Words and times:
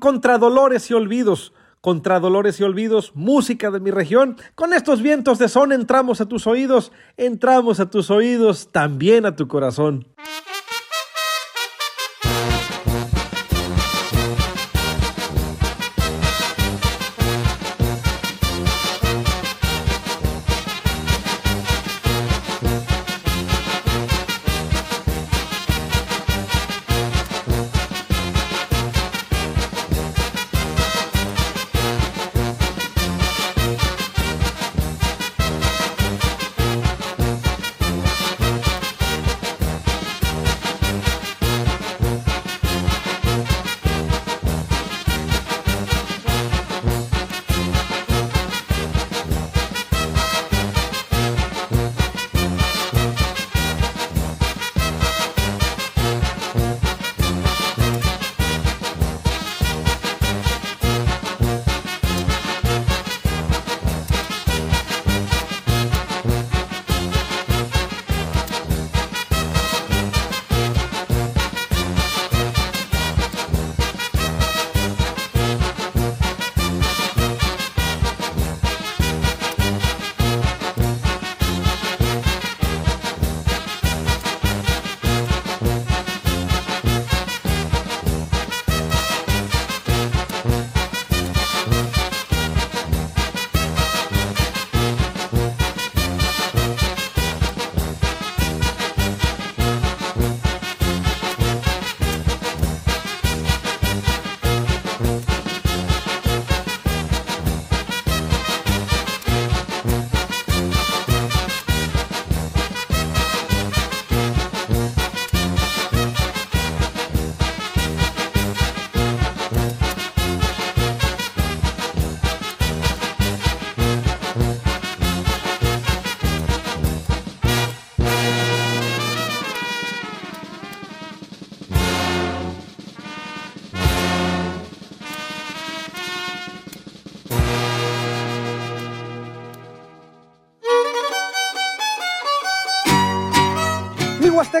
Contra 0.00 0.38
dolores 0.38 0.90
y 0.90 0.94
olvidos. 0.94 1.52
Contra 1.80 2.20
dolores 2.20 2.60
y 2.60 2.62
olvidos, 2.62 3.12
música 3.14 3.70
de 3.70 3.80
mi 3.80 3.90
región. 3.90 4.36
Con 4.54 4.74
estos 4.74 5.00
vientos 5.00 5.38
de 5.38 5.48
son 5.48 5.72
entramos 5.72 6.20
a 6.20 6.26
tus 6.26 6.46
oídos, 6.46 6.92
entramos 7.16 7.80
a 7.80 7.88
tus 7.88 8.10
oídos, 8.10 8.68
también 8.70 9.24
a 9.24 9.34
tu 9.34 9.48
corazón. 9.48 10.06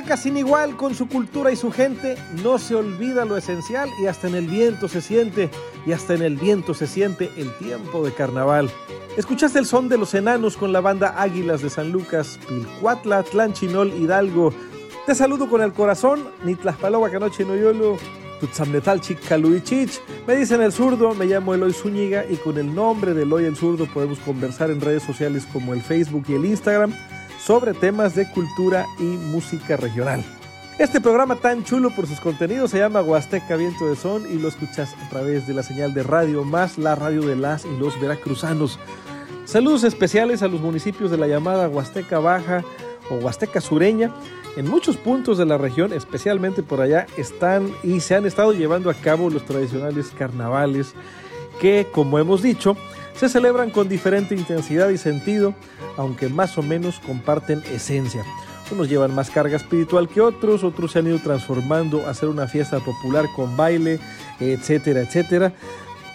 Huasteca 0.00 0.16
sin 0.16 0.38
igual 0.38 0.76
con 0.76 0.94
su 0.94 1.08
cultura 1.08 1.52
y 1.52 1.56
su 1.56 1.70
gente, 1.70 2.16
no 2.42 2.58
se 2.58 2.74
olvida 2.74 3.26
lo 3.26 3.36
esencial 3.36 3.90
y 4.02 4.06
hasta 4.06 4.28
en 4.28 4.34
el 4.34 4.46
viento 4.46 4.88
se 4.88 5.02
siente, 5.02 5.50
y 5.84 5.92
hasta 5.92 6.14
en 6.14 6.22
el 6.22 6.36
viento 6.36 6.72
se 6.72 6.86
siente 6.86 7.30
el 7.36 7.52
tiempo 7.58 8.02
de 8.02 8.12
carnaval. 8.12 8.70
Escuchaste 9.18 9.58
el 9.58 9.66
son 9.66 9.90
de 9.90 9.98
los 9.98 10.14
enanos 10.14 10.56
con 10.56 10.72
la 10.72 10.80
banda 10.80 11.20
Águilas 11.20 11.60
de 11.60 11.68
San 11.68 11.92
Lucas, 11.92 12.38
Pilcuatla, 12.48 13.24
Tlanchinol, 13.24 13.92
Hidalgo. 13.92 14.54
Te 15.04 15.14
saludo 15.14 15.50
con 15.50 15.60
el 15.60 15.74
corazón, 15.74 16.30
Nitlaspaloa 16.44 17.10
Canoche 17.10 17.44
Noyolo, 17.44 17.98
Tutzamnetal 18.40 19.02
Caluichich. 19.28 20.00
Me 20.26 20.34
dicen 20.34 20.62
el 20.62 20.72
zurdo, 20.72 21.14
me 21.14 21.26
llamo 21.26 21.52
Eloy 21.52 21.74
Zúñiga 21.74 22.24
y 22.24 22.36
con 22.36 22.56
el 22.56 22.74
nombre 22.74 23.12
de 23.12 23.24
Eloy 23.24 23.44
el 23.44 23.56
zurdo 23.56 23.84
podemos 23.84 24.18
conversar 24.20 24.70
en 24.70 24.80
redes 24.80 25.02
sociales 25.02 25.46
como 25.52 25.74
el 25.74 25.82
Facebook 25.82 26.24
y 26.28 26.34
el 26.36 26.46
Instagram 26.46 26.94
sobre 27.44 27.74
temas 27.74 28.14
de 28.14 28.28
cultura 28.30 28.86
y 28.98 29.02
música 29.02 29.76
regional. 29.76 30.22
Este 30.78 31.00
programa 31.00 31.36
tan 31.36 31.64
chulo 31.64 31.90
por 31.90 32.06
sus 32.06 32.20
contenidos 32.20 32.70
se 32.70 32.78
llama 32.78 33.02
Huasteca 33.02 33.56
Viento 33.56 33.86
de 33.86 33.96
Son 33.96 34.24
y 34.30 34.38
lo 34.38 34.48
escuchas 34.48 34.94
a 35.04 35.08
través 35.10 35.46
de 35.46 35.54
la 35.54 35.62
señal 35.62 35.92
de 35.92 36.02
radio 36.02 36.44
más 36.44 36.78
la 36.78 36.94
radio 36.94 37.22
de 37.22 37.36
las 37.36 37.64
y 37.64 37.76
los 37.78 38.00
veracruzanos. 38.00 38.78
Saludos 39.44 39.84
especiales 39.84 40.42
a 40.42 40.48
los 40.48 40.60
municipios 40.60 41.10
de 41.10 41.18
la 41.18 41.26
llamada 41.26 41.68
Huasteca 41.68 42.18
Baja 42.18 42.62
o 43.10 43.16
Huasteca 43.16 43.60
Sureña. 43.60 44.10
En 44.56 44.68
muchos 44.68 44.96
puntos 44.96 45.38
de 45.38 45.46
la 45.46 45.58
región, 45.58 45.92
especialmente 45.92 46.62
por 46.62 46.80
allá, 46.80 47.06
están 47.16 47.70
y 47.82 48.00
se 48.00 48.14
han 48.14 48.26
estado 48.26 48.52
llevando 48.52 48.90
a 48.90 48.94
cabo 48.94 49.28
los 49.28 49.44
tradicionales 49.44 50.12
carnavales 50.16 50.94
que, 51.60 51.86
como 51.92 52.18
hemos 52.18 52.42
dicho, 52.42 52.76
se 53.20 53.28
celebran 53.28 53.68
con 53.68 53.86
diferente 53.86 54.34
intensidad 54.34 54.88
y 54.88 54.96
sentido, 54.96 55.52
aunque 55.98 56.30
más 56.30 56.56
o 56.56 56.62
menos 56.62 57.00
comparten 57.00 57.62
esencia. 57.70 58.24
Unos 58.70 58.88
llevan 58.88 59.14
más 59.14 59.28
carga 59.28 59.58
espiritual 59.58 60.08
que 60.08 60.22
otros, 60.22 60.64
otros 60.64 60.92
se 60.92 61.00
han 61.00 61.06
ido 61.06 61.18
transformando 61.18 62.06
a 62.06 62.14
ser 62.14 62.30
una 62.30 62.46
fiesta 62.46 62.78
popular 62.80 63.26
con 63.36 63.58
baile, 63.58 64.00
etcétera, 64.40 65.02
etcétera. 65.02 65.52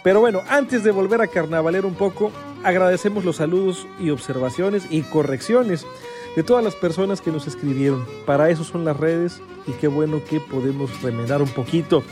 Pero 0.03 0.19
bueno, 0.19 0.41
antes 0.49 0.83
de 0.83 0.89
volver 0.89 1.21
a 1.21 1.27
carnavaler 1.27 1.85
un 1.85 1.93
poco, 1.93 2.31
agradecemos 2.63 3.23
los 3.23 3.35
saludos 3.35 3.85
y 3.99 4.09
observaciones 4.09 4.87
y 4.89 5.03
correcciones 5.03 5.85
de 6.35 6.41
todas 6.41 6.63
las 6.63 6.73
personas 6.73 7.21
que 7.21 7.31
nos 7.31 7.45
escribieron. 7.45 8.03
Para 8.25 8.49
eso 8.49 8.63
son 8.63 8.83
las 8.83 8.97
redes 8.97 9.43
y 9.67 9.73
qué 9.73 9.87
bueno 9.87 10.23
que 10.27 10.39
podemos 10.39 11.03
remedar 11.03 11.43
un 11.43 11.49
poquito. 11.49 12.03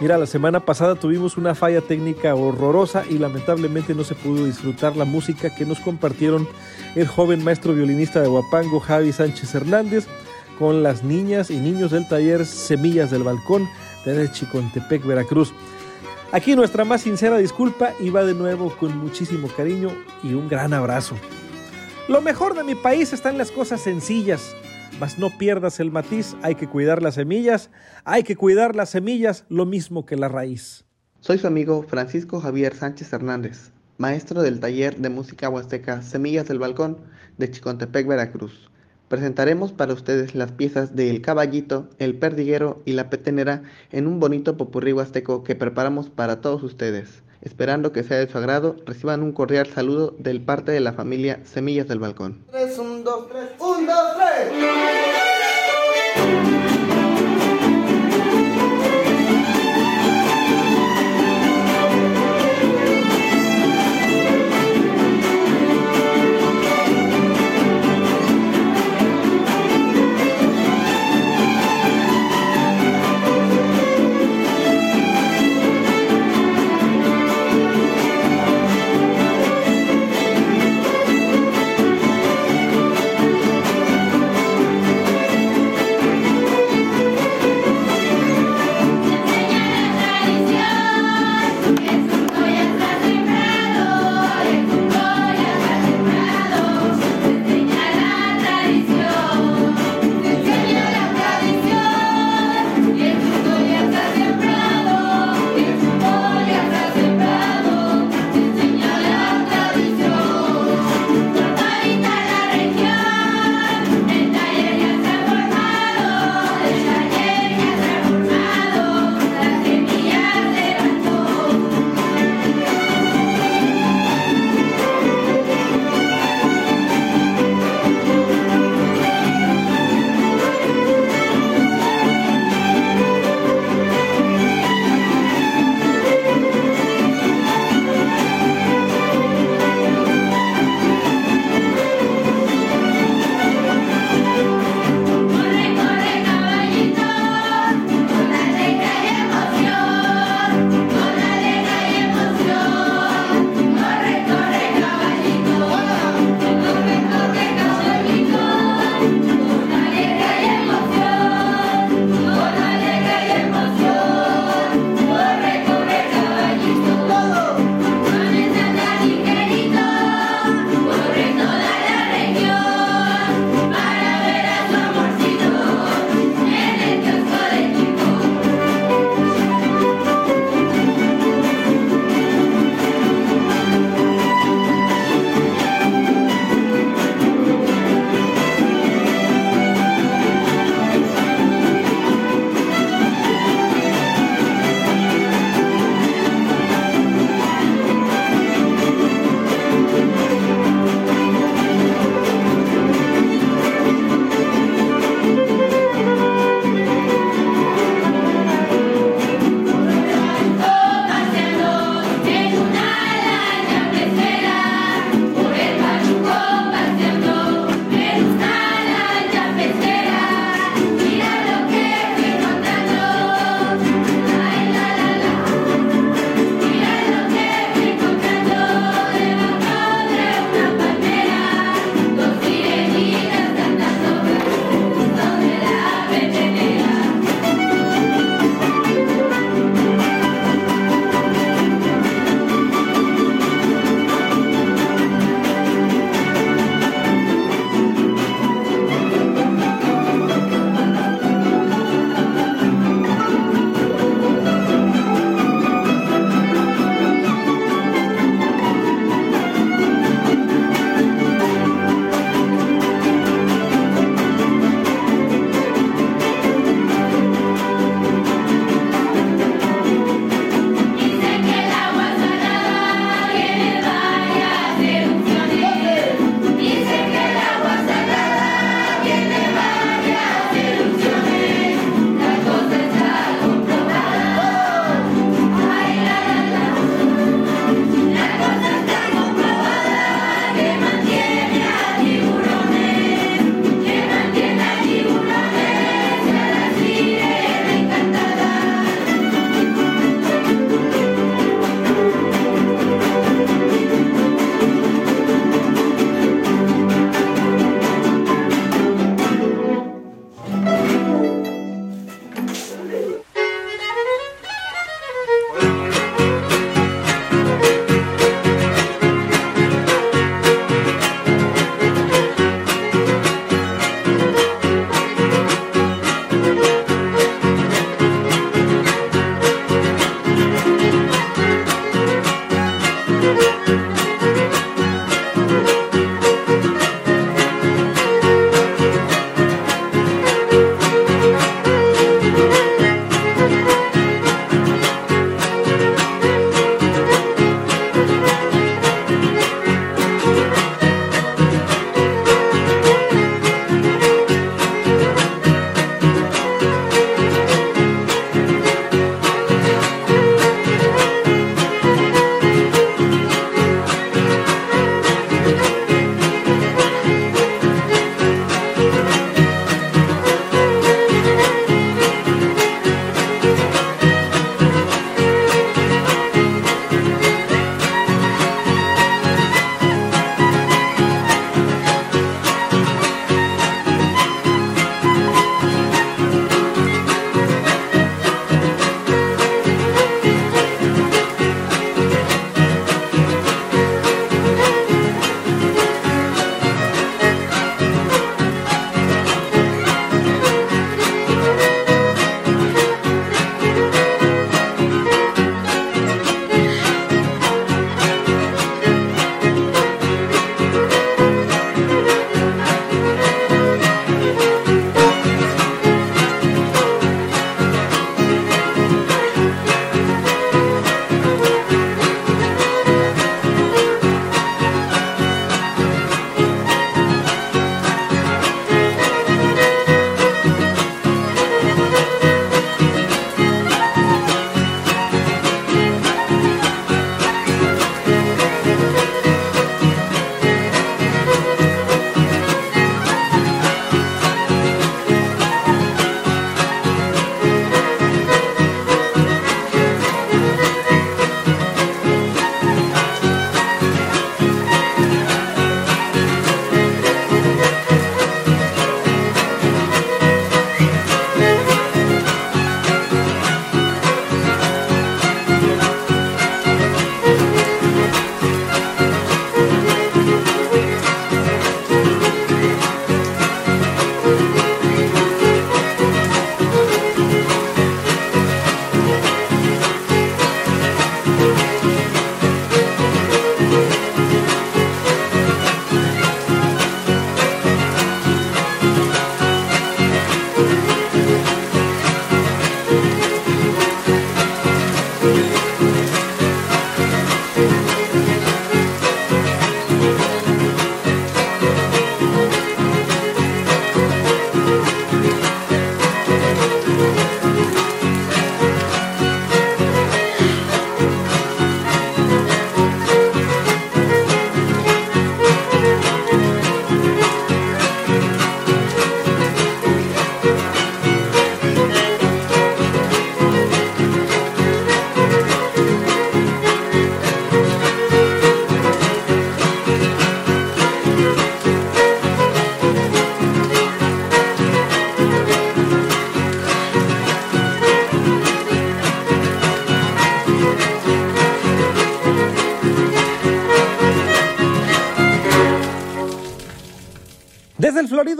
Mira, 0.00 0.16
la 0.16 0.26
semana 0.26 0.60
pasada 0.60 0.94
tuvimos 0.94 1.36
una 1.36 1.56
falla 1.56 1.80
técnica 1.80 2.32
horrorosa 2.36 3.02
y 3.10 3.18
lamentablemente 3.18 3.96
no 3.96 4.04
se 4.04 4.14
pudo 4.14 4.44
disfrutar 4.44 4.96
la 4.96 5.04
música 5.04 5.52
que 5.52 5.66
nos 5.66 5.80
compartieron 5.80 6.46
el 6.94 7.08
joven 7.08 7.42
maestro 7.42 7.74
violinista 7.74 8.20
de 8.20 8.28
Huapango, 8.28 8.78
Javi 8.78 9.12
Sánchez 9.12 9.56
Hernández, 9.56 10.06
con 10.56 10.84
las 10.84 11.02
niñas 11.02 11.50
y 11.50 11.56
niños 11.56 11.90
del 11.90 12.06
taller 12.06 12.46
Semillas 12.46 13.10
del 13.10 13.24
Balcón 13.24 13.68
de 14.04 14.30
Chicontepec, 14.30 15.04
Veracruz. 15.04 15.52
Aquí 16.30 16.54
nuestra 16.54 16.84
más 16.84 17.00
sincera 17.00 17.38
disculpa 17.38 17.92
y 17.98 18.10
va 18.10 18.22
de 18.22 18.34
nuevo 18.34 18.70
con 18.76 18.96
muchísimo 18.98 19.48
cariño 19.48 19.90
y 20.22 20.34
un 20.34 20.48
gran 20.48 20.74
abrazo. 20.74 21.16
Lo 22.06 22.20
mejor 22.20 22.54
de 22.54 22.62
mi 22.62 22.76
país 22.76 23.12
está 23.12 23.30
en 23.30 23.38
las 23.38 23.50
cosas 23.50 23.80
sencillas 23.80 24.54
mas 25.00 25.18
no 25.18 25.30
pierdas 25.38 25.80
el 25.80 25.90
matiz, 25.90 26.36
hay 26.42 26.54
que 26.54 26.68
cuidar 26.68 27.02
las 27.02 27.14
semillas, 27.14 27.70
hay 28.04 28.22
que 28.22 28.36
cuidar 28.36 28.74
las 28.76 28.90
semillas 28.90 29.44
lo 29.48 29.66
mismo 29.66 30.06
que 30.06 30.16
la 30.16 30.28
raíz. 30.28 30.84
Soy 31.20 31.38
su 31.38 31.46
amigo 31.46 31.82
Francisco 31.82 32.40
Javier 32.40 32.74
Sánchez 32.74 33.12
Hernández, 33.12 33.72
maestro 33.96 34.42
del 34.42 34.60
taller 34.60 34.96
de 34.96 35.08
música 35.08 35.48
huasteca 35.48 36.02
Semillas 36.02 36.46
del 36.48 36.58
Balcón 36.58 36.98
de 37.36 37.50
Chicontepec, 37.50 38.06
Veracruz. 38.06 38.70
Presentaremos 39.08 39.72
para 39.72 39.94
ustedes 39.94 40.34
las 40.34 40.52
piezas 40.52 40.94
de 40.94 41.10
El 41.10 41.22
Caballito, 41.22 41.88
El 41.98 42.16
Perdiguero 42.16 42.82
y 42.84 42.92
La 42.92 43.08
Petenera 43.10 43.62
en 43.90 44.06
un 44.06 44.20
bonito 44.20 44.56
popurrí 44.56 44.92
huasteco 44.92 45.44
que 45.44 45.56
preparamos 45.56 46.10
para 46.10 46.40
todos 46.40 46.62
ustedes. 46.62 47.22
Esperando 47.40 47.92
que 47.92 48.02
sea 48.02 48.18
de 48.18 48.28
su 48.28 48.36
agrado, 48.36 48.76
reciban 48.84 49.22
un 49.22 49.32
cordial 49.32 49.66
saludo 49.66 50.14
del 50.18 50.40
parte 50.40 50.72
de 50.72 50.80
la 50.80 50.92
familia 50.92 51.40
Semillas 51.44 51.86
del 51.88 52.00
Balcón. 52.00 52.44
3, 52.50 52.78
1, 52.78 53.02
2, 53.02 53.28
3, 53.28 53.48
1, 53.58 53.86
2, 53.86 53.96
3. 56.52 56.57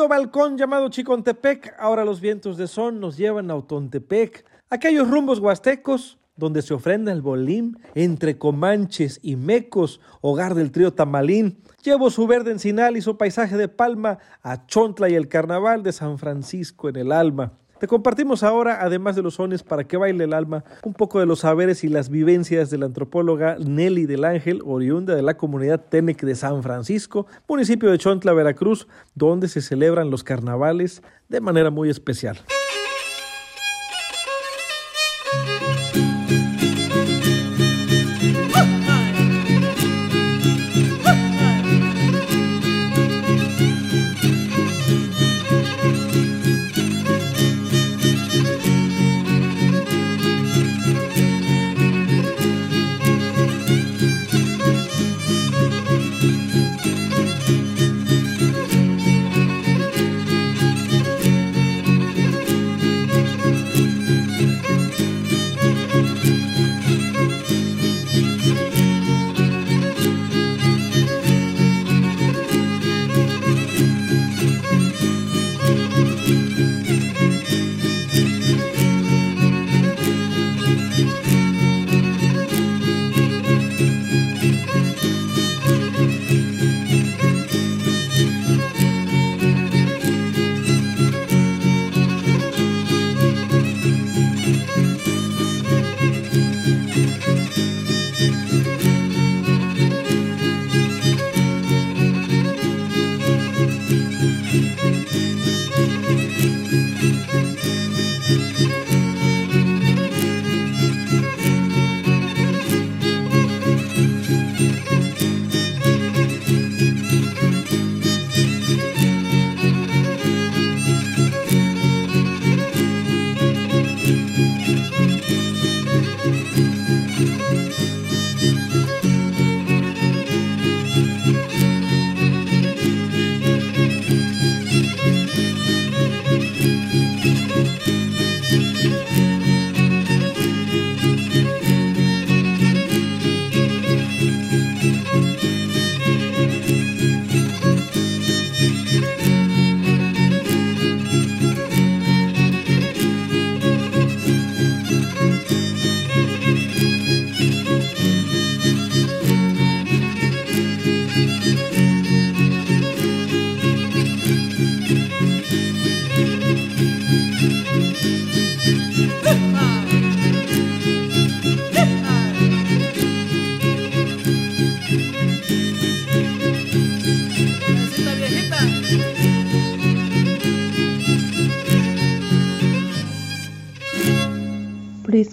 Balcón 0.08 0.56
llamado 0.56 0.88
Chicontepec, 0.88 1.74
ahora 1.78 2.04
los 2.04 2.20
vientos 2.20 2.56
de 2.56 2.66
son 2.66 2.98
nos 2.98 3.16
llevan 3.16 3.50
a 3.50 3.56
Otontepec, 3.56 4.44
aquellos 4.70 5.08
rumbos 5.08 5.38
huastecos 5.38 6.18
donde 6.34 6.62
se 6.62 6.72
ofrenda 6.72 7.12
el 7.12 7.20
bolín 7.20 7.78
entre 7.94 8.38
comanches 8.38 9.18
y 9.22 9.36
mecos, 9.36 10.00
hogar 10.20 10.54
del 10.54 10.72
trío 10.72 10.94
tamalín. 10.94 11.58
Llevo 11.82 12.10
su 12.10 12.26
verde 12.26 12.52
encinal 12.52 12.96
y 12.96 13.02
su 13.02 13.16
paisaje 13.18 13.56
de 13.56 13.68
palma 13.68 14.18
a 14.42 14.66
Chontla 14.66 15.10
y 15.10 15.14
el 15.14 15.28
carnaval 15.28 15.82
de 15.82 15.92
San 15.92 16.16
Francisco 16.16 16.88
en 16.88 16.96
el 16.96 17.12
alma. 17.12 17.52
Te 17.78 17.86
compartimos 17.86 18.42
ahora, 18.42 18.78
además 18.82 19.14
de 19.14 19.22
los 19.22 19.34
sones 19.34 19.62
para 19.62 19.84
que 19.84 19.96
baile 19.96 20.24
el 20.24 20.32
alma, 20.32 20.64
un 20.82 20.94
poco 20.94 21.20
de 21.20 21.26
los 21.26 21.40
saberes 21.40 21.84
y 21.84 21.88
las 21.88 22.08
vivencias 22.08 22.70
de 22.70 22.78
la 22.78 22.86
antropóloga 22.86 23.56
Nelly 23.58 24.06
del 24.06 24.24
Ángel, 24.24 24.62
oriunda 24.64 25.14
de 25.14 25.22
la 25.22 25.36
comunidad 25.36 25.84
Tenec 25.88 26.22
de 26.22 26.34
San 26.34 26.64
Francisco, 26.64 27.28
municipio 27.46 27.90
de 27.90 27.98
Chontla, 27.98 28.32
Veracruz, 28.32 28.88
donde 29.14 29.46
se 29.46 29.60
celebran 29.60 30.10
los 30.10 30.24
carnavales 30.24 31.02
de 31.28 31.40
manera 31.40 31.70
muy 31.70 31.88
especial. 31.88 32.40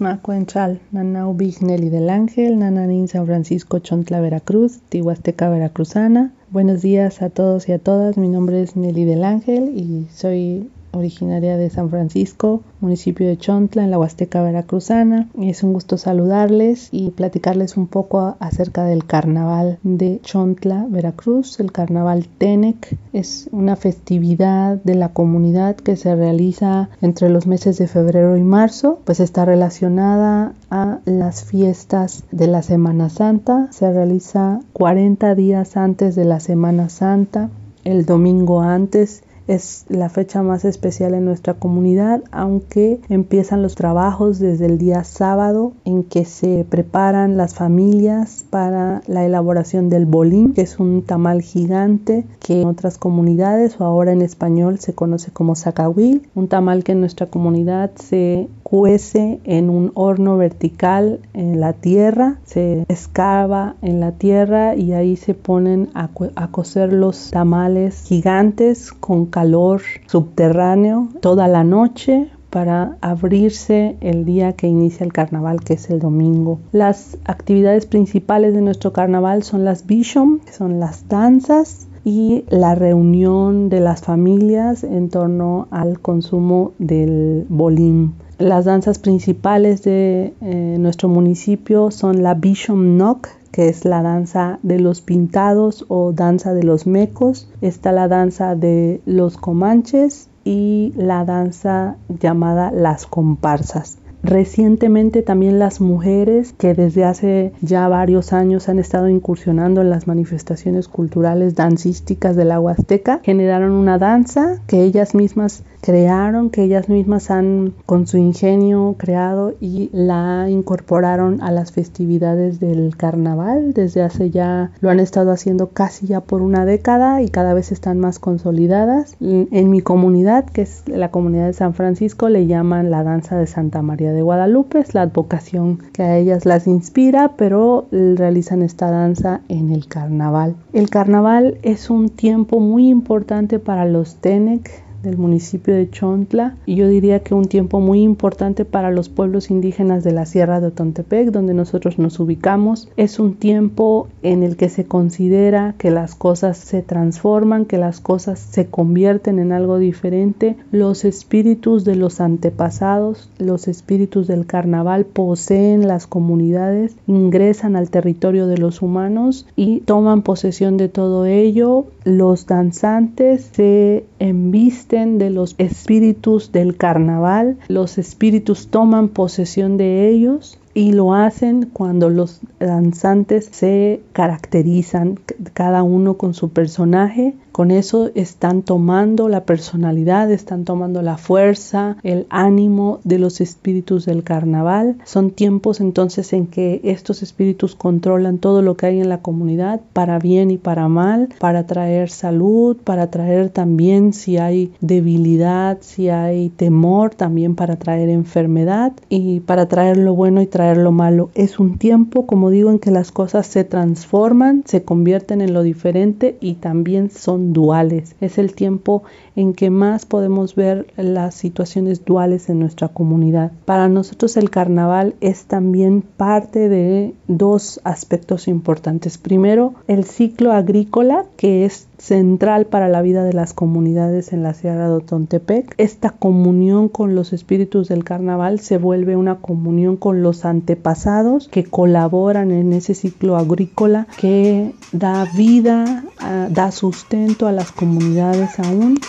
Prisma 0.05 0.21
Cuenchal, 0.21 0.81
Nanau 0.91 1.35
Nelly 1.35 1.89
del 1.89 2.11
Ángel, 2.11 2.59
Nananín 2.59 3.07
San 3.07 3.25
Francisco 3.25 3.79
Chontla 3.79 4.21
Veracruz, 4.21 4.81
Tihuasteca 4.89 5.49
Veracruzana. 5.49 6.31
Buenos 6.51 6.83
días 6.83 7.23
a 7.23 7.31
todos 7.31 7.67
y 7.69 7.71
a 7.71 7.79
todas, 7.79 8.15
mi 8.15 8.29
nombre 8.29 8.61
es 8.61 8.75
Nelly 8.75 9.03
del 9.03 9.23
Ángel 9.23 9.75
y 9.75 10.05
soy 10.13 10.69
originaria 10.95 11.57
de 11.57 11.69
San 11.69 11.89
Francisco, 11.89 12.61
municipio 12.81 13.27
de 13.27 13.37
Chontla, 13.37 13.83
en 13.83 13.91
la 13.91 13.99
Huasteca 13.99 14.41
Veracruzana. 14.41 15.29
Es 15.39 15.63
un 15.63 15.73
gusto 15.73 15.97
saludarles 15.97 16.89
y 16.91 17.11
platicarles 17.11 17.77
un 17.77 17.87
poco 17.87 18.35
acerca 18.39 18.85
del 18.85 19.05
carnaval 19.05 19.79
de 19.83 20.19
Chontla, 20.23 20.85
Veracruz. 20.89 21.59
El 21.59 21.71
carnaval 21.71 22.27
Tenec 22.37 22.97
es 23.13 23.49
una 23.51 23.75
festividad 23.75 24.77
de 24.83 24.95
la 24.95 25.09
comunidad 25.09 25.75
que 25.75 25.95
se 25.95 26.15
realiza 26.15 26.89
entre 27.01 27.29
los 27.29 27.47
meses 27.47 27.77
de 27.77 27.87
febrero 27.87 28.37
y 28.37 28.43
marzo, 28.43 28.99
pues 29.05 29.19
está 29.19 29.45
relacionada 29.45 30.53
a 30.69 30.99
las 31.05 31.43
fiestas 31.43 32.23
de 32.31 32.47
la 32.47 32.61
Semana 32.61 33.09
Santa. 33.09 33.67
Se 33.71 33.91
realiza 33.91 34.59
40 34.73 35.35
días 35.35 35.77
antes 35.77 36.15
de 36.15 36.25
la 36.25 36.39
Semana 36.39 36.89
Santa 36.89 37.49
el 37.85 38.05
domingo 38.05 38.61
antes 38.61 39.23
es 39.47 39.85
la 39.89 40.09
fecha 40.09 40.41
más 40.41 40.65
especial 40.65 41.13
en 41.13 41.25
nuestra 41.25 41.53
comunidad, 41.53 42.23
aunque 42.31 42.99
empiezan 43.09 43.61
los 43.61 43.75
trabajos 43.75 44.39
desde 44.39 44.65
el 44.65 44.77
día 44.77 45.03
sábado 45.03 45.73
en 45.85 46.03
que 46.03 46.25
se 46.25 46.65
preparan 46.67 47.37
las 47.37 47.55
familias 47.55 48.45
para 48.49 49.01
la 49.07 49.25
elaboración 49.25 49.89
del 49.89 50.05
bolín, 50.05 50.53
que 50.53 50.61
es 50.61 50.79
un 50.79 51.03
tamal 51.03 51.41
gigante 51.41 52.25
que 52.39 52.61
en 52.61 52.67
otras 52.67 52.97
comunidades 52.97 53.79
o 53.79 53.85
ahora 53.85 54.11
en 54.11 54.21
español 54.21 54.79
se 54.79 54.93
conoce 54.93 55.31
como 55.31 55.55
zacahuil, 55.55 56.27
un 56.35 56.47
tamal 56.47 56.83
que 56.83 56.93
en 56.93 57.01
nuestra 57.01 57.27
comunidad 57.27 57.91
se 57.95 58.47
cuece 58.63 59.39
en 59.43 59.69
un 59.69 59.91
horno 59.93 60.37
vertical 60.37 61.19
en 61.33 61.59
la 61.59 61.73
tierra, 61.73 62.39
se 62.45 62.85
escava 62.87 63.75
en 63.81 63.99
la 63.99 64.13
tierra 64.13 64.75
y 64.75 64.93
ahí 64.93 65.15
se 65.15 65.33
ponen 65.33 65.89
a, 65.93 66.09
a 66.35 66.47
cocer 66.47 66.91
los 66.91 67.29
tamales 67.29 68.03
gigantes 68.03 68.91
con 68.91 69.27
calor 69.35 69.81
subterráneo 70.07 71.09
toda 71.19 71.49
la 71.49 71.65
noche 71.65 72.29
para 72.49 72.95
abrirse 73.01 73.97
el 73.99 74.23
día 74.23 74.53
que 74.53 74.67
inicia 74.67 75.03
el 75.03 75.11
carnaval, 75.11 75.59
que 75.59 75.73
es 75.73 75.89
el 75.89 75.99
domingo. 75.99 76.59
Las 76.71 77.17
actividades 77.25 77.85
principales 77.85 78.53
de 78.53 78.61
nuestro 78.61 78.93
carnaval 78.93 79.43
son 79.43 79.65
las 79.65 79.85
bishom, 79.85 80.39
que 80.39 80.53
son 80.53 80.79
las 80.79 81.09
danzas, 81.09 81.87
y 82.05 82.45
la 82.49 82.75
reunión 82.75 83.67
de 83.67 83.81
las 83.81 84.03
familias 84.03 84.85
en 84.85 85.09
torno 85.09 85.67
al 85.69 85.99
consumo 85.99 86.71
del 86.77 87.45
bolín. 87.49 88.13
Las 88.37 88.65
danzas 88.65 88.99
principales 88.99 89.83
de 89.83 90.33
eh, 90.41 90.75
nuestro 90.79 91.09
municipio 91.09 91.89
son 91.89 92.21
la 92.21 92.35
Bishom 92.35 92.95
Knock, 92.95 93.29
que 93.55 93.69
es 93.69 93.85
la 93.85 94.01
danza 94.01 94.59
de 94.63 94.81
los 94.81 94.99
pintados 94.99 95.85
o 95.87 96.11
danza 96.11 96.53
de 96.53 96.63
los 96.63 96.85
mecos. 96.87 97.49
Está 97.61 97.93
la 97.93 98.09
danza 98.09 98.53
de 98.53 98.99
los 99.05 99.37
comanches 99.37 100.27
y 100.43 100.91
la 100.97 101.23
danza 101.23 101.95
llamada 102.09 102.71
las 102.71 103.07
comparsas. 103.07 103.97
Recientemente 104.23 105.21
también 105.21 105.57
las 105.57 105.79
mujeres 105.79 106.51
que 106.51 106.73
desde 106.73 107.05
hace 107.05 107.53
ya 107.61 107.87
varios 107.87 108.33
años 108.33 108.67
han 108.67 108.79
estado 108.79 109.07
incursionando 109.07 109.79
en 109.79 109.89
las 109.89 110.05
manifestaciones 110.05 110.89
culturales 110.89 111.55
dancísticas 111.55 112.35
del 112.35 112.51
agua 112.51 112.73
azteca 112.73 113.21
generaron 113.23 113.71
una 113.71 113.99
danza 113.99 114.59
que 114.67 114.83
ellas 114.83 115.15
mismas 115.15 115.63
crearon, 115.85 116.49
que 116.49 116.63
ellas 116.63 116.89
mismas 116.89 117.29
han 117.29 117.73
con 117.85 118.07
su 118.07 118.17
ingenio 118.17 118.95
creado 118.97 119.53
y 119.61 119.91
la 119.93 120.47
incorporaron 120.49 121.41
a 121.43 121.51
las 121.51 121.71
festividades 121.71 122.59
del 122.59 122.97
carnaval. 122.97 123.73
Desde 123.73 124.01
hace 124.01 124.31
ya 124.31 124.71
lo 124.81 124.89
han 124.89 124.99
estado 124.99 125.31
haciendo 125.31 125.69
casi 125.69 126.07
ya 126.07 126.21
por 126.21 126.41
una 126.41 126.65
década 126.65 127.21
y 127.21 127.29
cada 127.29 127.53
vez 127.53 127.71
están 127.71 127.99
más 127.99 128.17
consolidadas. 128.17 129.15
En 129.19 129.69
mi 129.69 129.81
comunidad, 129.81 130.45
que 130.45 130.63
es 130.63 130.83
la 130.87 131.11
comunidad 131.11 131.45
de 131.45 131.53
San 131.53 131.75
Francisco, 131.75 132.29
le 132.29 132.47
llaman 132.47 132.89
la 132.89 133.03
danza 133.03 133.37
de 133.37 133.45
Santa 133.45 133.83
María 133.83 134.11
de 134.11 134.23
Guadalupe, 134.23 134.79
es 134.79 134.95
la 134.95 135.03
advocación 135.03 135.79
que 135.93 136.01
a 136.01 136.17
ellas 136.17 136.45
las 136.45 136.65
inspira, 136.65 137.33
pero 137.37 137.85
realizan 137.91 138.63
esta 138.63 138.89
danza 138.89 139.41
en 139.49 139.71
el 139.71 139.87
carnaval. 139.87 140.55
El 140.73 140.89
carnaval 140.89 141.59
es 141.61 141.91
un 141.91 142.09
tiempo 142.09 142.59
muy 142.59 142.89
importante 142.89 143.59
para 143.59 143.85
los 143.85 144.15
Tenec, 144.15 144.84
del 145.05 145.17
municipio 145.17 145.73
de 145.73 145.89
Chontla 145.89 146.57
y 146.65 146.75
yo 146.75 146.89
diría 146.89 147.19
que 147.19 147.33
un 147.33 147.45
tiempo 147.45 147.79
muy 147.79 148.01
importante 148.01 148.65
para 148.65 148.91
los 148.91 149.07
pueblos 149.07 149.49
indígenas 149.49 150.03
de 150.03 150.11
la 150.11 150.25
Sierra 150.25 150.59
de 150.59 150.67
Otontepec 150.67 151.31
donde 151.31 151.53
nosotros 151.53 151.97
nos 151.97 152.19
ubicamos. 152.19 152.89
Es 152.97 153.19
un 153.19 153.35
tiempo 153.35 154.09
en 154.23 154.43
el 154.43 154.57
que 154.57 154.69
se 154.69 154.85
considera 154.85 155.75
que 155.77 155.91
las 155.91 156.15
cosas 156.15 156.57
se 156.57 156.81
transforman, 156.81 157.65
que 157.65 157.77
las 157.77 158.01
cosas 158.01 158.39
se 158.39 158.65
convierten 158.65 159.39
en 159.39 159.51
algo 159.51 159.77
diferente. 159.77 160.57
Los 160.71 161.05
espíritus 161.05 161.85
de 161.85 161.95
los 161.95 162.19
antepasados, 162.19 163.29
los 163.37 163.67
espíritus 163.67 164.27
del 164.27 164.45
carnaval 164.45 165.05
poseen 165.05 165.87
las 165.87 166.07
comunidades, 166.07 166.95
ingresan 167.07 167.75
al 167.75 167.89
territorio 167.89 168.47
de 168.47 168.57
los 168.57 168.81
humanos 168.81 169.45
y 169.55 169.81
toman 169.81 170.23
posesión 170.23 170.77
de 170.77 170.89
todo 170.89 171.25
ello. 171.25 171.85
Los 172.03 172.47
danzantes 172.47 173.51
se 173.53 174.05
embisten 174.19 175.17
de 175.17 175.29
los 175.29 175.55
espíritus 175.57 176.51
del 176.51 176.77
carnaval, 176.77 177.57
los 177.67 177.97
espíritus 177.97 178.67
toman 178.67 179.09
posesión 179.09 179.77
de 179.77 180.09
ellos 180.09 180.59
y 180.73 180.91
lo 180.91 181.13
hacen 181.13 181.69
cuando 181.71 182.09
los 182.09 182.41
danzantes 182.59 183.49
se 183.51 184.01
caracterizan 184.13 185.19
cada 185.53 185.83
uno 185.83 186.15
con 186.15 186.33
su 186.33 186.49
personaje 186.49 187.33
con 187.55 187.71
eso 187.71 188.11
están 188.15 188.63
tomando 188.63 189.29
la 189.29 189.45
personalidad, 189.45 190.29
están 190.29 190.65
tomando 190.65 191.01
la 191.01 191.15
fuerza, 191.15 191.95
el 192.03 192.27
ánimo 192.29 192.99
de 193.05 193.17
los 193.17 193.39
espíritus 193.39 194.05
del 194.05 194.23
carnaval. 194.23 194.97
Son 195.05 195.31
tiempos 195.31 195.79
entonces 195.79 196.33
en 196.33 196.47
que 196.47 196.81
estos 196.83 197.23
espíritus 197.23 197.73
controlan 197.73 198.39
todo 198.39 198.61
lo 198.61 198.75
que 198.75 198.87
hay 198.87 198.99
en 198.99 199.07
la 199.07 199.21
comunidad, 199.21 199.79
para 199.93 200.19
bien 200.19 200.51
y 200.51 200.57
para 200.57 200.89
mal, 200.89 201.29
para 201.39 201.65
traer 201.65 202.09
salud, 202.09 202.75
para 202.75 203.09
traer 203.09 203.51
también 203.51 204.11
si 204.11 204.35
hay 204.35 204.73
debilidad, 204.81 205.77
si 205.79 206.09
hay 206.09 206.49
temor, 206.49 207.15
también 207.15 207.55
para 207.55 207.77
traer 207.77 208.09
enfermedad 208.09 208.91
y 209.07 209.39
para 209.39 209.69
traer 209.69 209.95
lo 209.95 210.13
bueno 210.13 210.41
y 210.41 210.47
traer 210.47 210.75
lo 210.75 210.91
malo. 210.91 211.29
Es 211.35 211.57
un 211.57 211.77
tiempo, 211.77 212.27
como 212.27 212.49
digo, 212.49 212.69
en 212.69 212.79
que 212.79 212.91
las 212.91 213.13
cosas 213.13 213.47
se 213.47 213.63
transforman, 213.63 214.63
se 214.65 214.83
convierten 214.83 215.39
en 215.39 215.53
lo 215.53 215.63
diferente 215.63 216.37
y 216.41 216.55
también 216.55 217.09
son 217.09 217.44
duales. 217.53 218.15
Es 218.21 218.37
el 218.37 218.53
tiempo 218.53 219.03
en 219.35 219.53
que 219.53 219.69
más 219.69 220.05
podemos 220.05 220.55
ver 220.55 220.87
las 220.97 221.35
situaciones 221.35 222.05
duales 222.05 222.49
en 222.49 222.59
nuestra 222.59 222.87
comunidad. 222.87 223.51
Para 223.65 223.89
nosotros 223.89 224.37
el 224.37 224.49
carnaval 224.49 225.15
es 225.21 225.45
también 225.45 226.01
parte 226.01 226.69
de 226.69 227.13
dos 227.27 227.79
aspectos 227.83 228.47
importantes. 228.47 229.17
Primero, 229.17 229.73
el 229.87 230.05
ciclo 230.05 230.51
agrícola, 230.51 231.25
que 231.37 231.65
es 231.65 231.87
central 231.97 232.65
para 232.65 232.89
la 232.89 233.01
vida 233.01 233.23
de 233.23 233.33
las 233.33 233.53
comunidades 233.53 234.33
en 234.33 234.43
la 234.43 234.53
Sierra 234.53 234.87
de 234.87 234.95
Otontepec. 234.95 235.73
Esta 235.77 236.09
comunión 236.09 236.89
con 236.89 237.15
los 237.15 237.33
espíritus 237.33 237.87
del 237.87 238.03
carnaval 238.03 238.59
se 238.59 238.77
vuelve 238.77 239.15
una 239.15 239.35
comunión 239.35 239.97
con 239.97 240.21
los 240.21 240.45
antepasados 240.45 241.47
que 241.47 241.63
colaboran 241.63 242.51
en 242.51 242.73
ese 242.73 242.93
ciclo 242.93 243.37
agrícola 243.37 244.07
que 244.17 244.73
da 244.91 245.25
vida, 245.35 246.03
ah, 246.19 246.47
da 246.49 246.71
sustento 246.71 247.47
a 247.47 247.51
las 247.51 247.71
comunidades 247.71 248.59
aún. 248.59 248.99